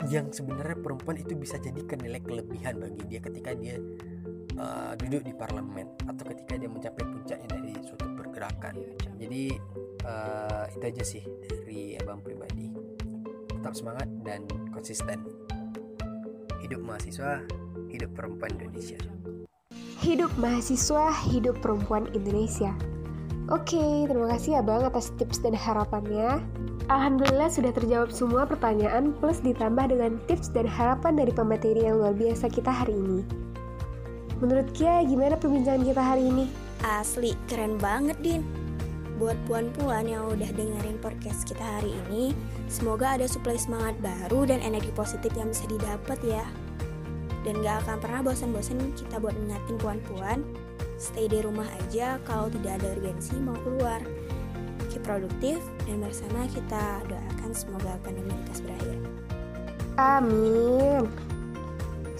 yang 0.07 0.31
sebenarnya 0.31 0.79
perempuan 0.79 1.19
itu 1.19 1.35
bisa 1.35 1.59
jadikan 1.59 1.99
nilai 1.99 2.23
kelebihan 2.23 2.79
bagi 2.79 3.03
dia 3.11 3.19
ketika 3.19 3.51
dia 3.51 3.75
uh, 4.55 4.95
duduk 4.95 5.23
di 5.23 5.33
parlemen 5.35 5.91
atau 6.07 6.23
ketika 6.31 6.55
dia 6.55 6.71
mencapai 6.71 7.03
puncaknya 7.03 7.47
dari 7.51 7.75
suatu 7.83 8.07
pergerakan. 8.15 8.75
Jadi 9.19 9.51
uh, 10.07 10.65
itu 10.71 10.83
aja 10.83 11.03
sih 11.03 11.23
dari 11.43 11.99
abang 11.99 12.23
pribadi 12.23 12.86
tetap 13.67 13.83
semangat 13.83 14.07
dan 14.23 14.47
konsisten 14.71 15.27
hidup 16.63 16.79
mahasiswa 16.87 17.43
hidup 17.91 18.07
perempuan 18.15 18.55
Indonesia 18.55 18.95
hidup 19.99 20.31
mahasiswa 20.39 21.11
hidup 21.27 21.59
perempuan 21.59 22.07
Indonesia 22.15 22.71
Oke, 23.51 24.07
terima 24.07 24.27
kasih 24.35 24.59
ya 24.59 24.61
Bang 24.63 24.83
atas 24.83 25.07
tips 25.15 25.39
dan 25.39 25.55
harapannya. 25.55 26.43
Alhamdulillah 26.91 27.47
sudah 27.47 27.71
terjawab 27.71 28.11
semua 28.11 28.43
pertanyaan 28.43 29.15
plus 29.23 29.39
ditambah 29.39 29.87
dengan 29.87 30.19
tips 30.27 30.51
dan 30.51 30.67
harapan 30.67 31.15
dari 31.15 31.31
pemateri 31.31 31.87
yang 31.87 32.03
luar 32.03 32.11
biasa 32.11 32.51
kita 32.51 32.67
hari 32.67 32.91
ini. 32.99 33.23
Menurut 34.43 34.67
Kia, 34.75 34.99
gimana 35.07 35.39
perbincangan 35.39 35.79
kita 35.79 36.03
hari 36.03 36.27
ini? 36.27 36.51
Asli, 36.83 37.39
keren 37.47 37.79
banget, 37.79 38.19
Din. 38.19 38.43
Buat 39.17 39.33
puan-puan 39.49 40.05
yang 40.05 40.29
udah 40.29 40.45
dengerin 40.53 41.01
podcast 41.01 41.49
kita 41.49 41.65
hari 41.65 41.89
ini, 42.05 42.37
semoga 42.69 43.17
ada 43.17 43.25
suplai 43.25 43.57
semangat 43.57 43.97
baru 43.97 44.45
dan 44.45 44.61
energi 44.61 44.93
positif 44.93 45.33
yang 45.33 45.49
bisa 45.49 45.65
didapat 45.65 46.21
ya. 46.21 46.45
Dan 47.41 47.65
gak 47.65 47.81
akan 47.81 47.97
pernah 47.97 48.21
bosan-bosan 48.21 48.77
kita 48.93 49.17
buat 49.17 49.33
mengingatin 49.33 49.77
puan-puan, 49.81 50.45
stay 51.01 51.25
di 51.25 51.41
rumah 51.41 51.65
aja 51.81 52.21
kalau 52.29 52.45
tidak 52.61 52.77
ada 52.77 52.93
urgensi 52.93 53.33
mau 53.41 53.57
keluar. 53.65 54.05
Keep 54.93 55.01
produktif 55.01 55.57
dan 55.89 55.97
bersama 55.97 56.45
kita 56.53 57.01
doakan 57.09 57.51
semoga 57.57 57.97
pandemi 58.05 58.29
lekas 58.29 58.61
berakhir. 58.61 59.01
Amin. 59.97 61.09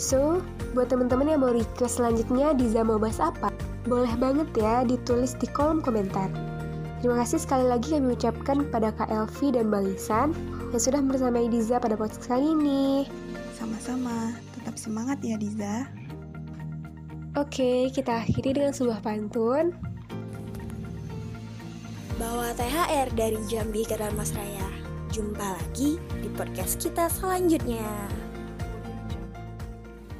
So, 0.01 0.41
buat 0.73 0.89
teman-teman 0.89 1.29
yang 1.29 1.45
mau 1.45 1.53
request 1.53 2.01
selanjutnya 2.01 2.57
Diza 2.57 2.81
mau 2.81 2.97
bahas 2.97 3.21
apa? 3.21 3.53
Boleh 3.85 4.17
banget 4.17 4.49
ya 4.57 4.81
ditulis 4.81 5.37
di 5.37 5.45
kolom 5.53 5.85
komentar. 5.85 6.56
Terima 6.97 7.21
kasih 7.21 7.37
sekali 7.37 7.65
lagi 7.69 7.93
kami 7.93 8.17
ucapkan 8.17 8.65
kepada 8.65 8.89
Kak 8.89 9.13
Elvi 9.13 9.53
dan 9.53 9.69
Bang 9.69 9.85
Isan 9.85 10.33
yang 10.73 10.81
sudah 10.81 11.01
bersama 11.05 11.45
Diza 11.45 11.77
pada 11.77 11.93
podcast 11.93 12.25
kali 12.25 12.57
ini. 12.57 13.05
Sama-sama, 13.53 14.33
tetap 14.57 14.81
semangat 14.81 15.21
ya 15.21 15.37
Diza. 15.37 15.85
Oke, 17.37 17.93
kita 17.93 18.25
akhiri 18.25 18.57
dengan 18.57 18.73
sebuah 18.73 19.05
pantun. 19.05 19.77
Bawa 22.17 22.49
THR 22.57 23.13
dari 23.13 23.37
Jambi 23.45 23.85
ke 23.85 23.93
Mas 24.17 24.33
Raya. 24.33 24.65
Jumpa 25.13 25.53
lagi 25.53 26.01
di 26.17 26.29
podcast 26.33 26.81
kita 26.81 27.13
selanjutnya. 27.13 27.85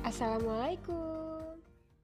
Assalamualaikum. 0.06 1.17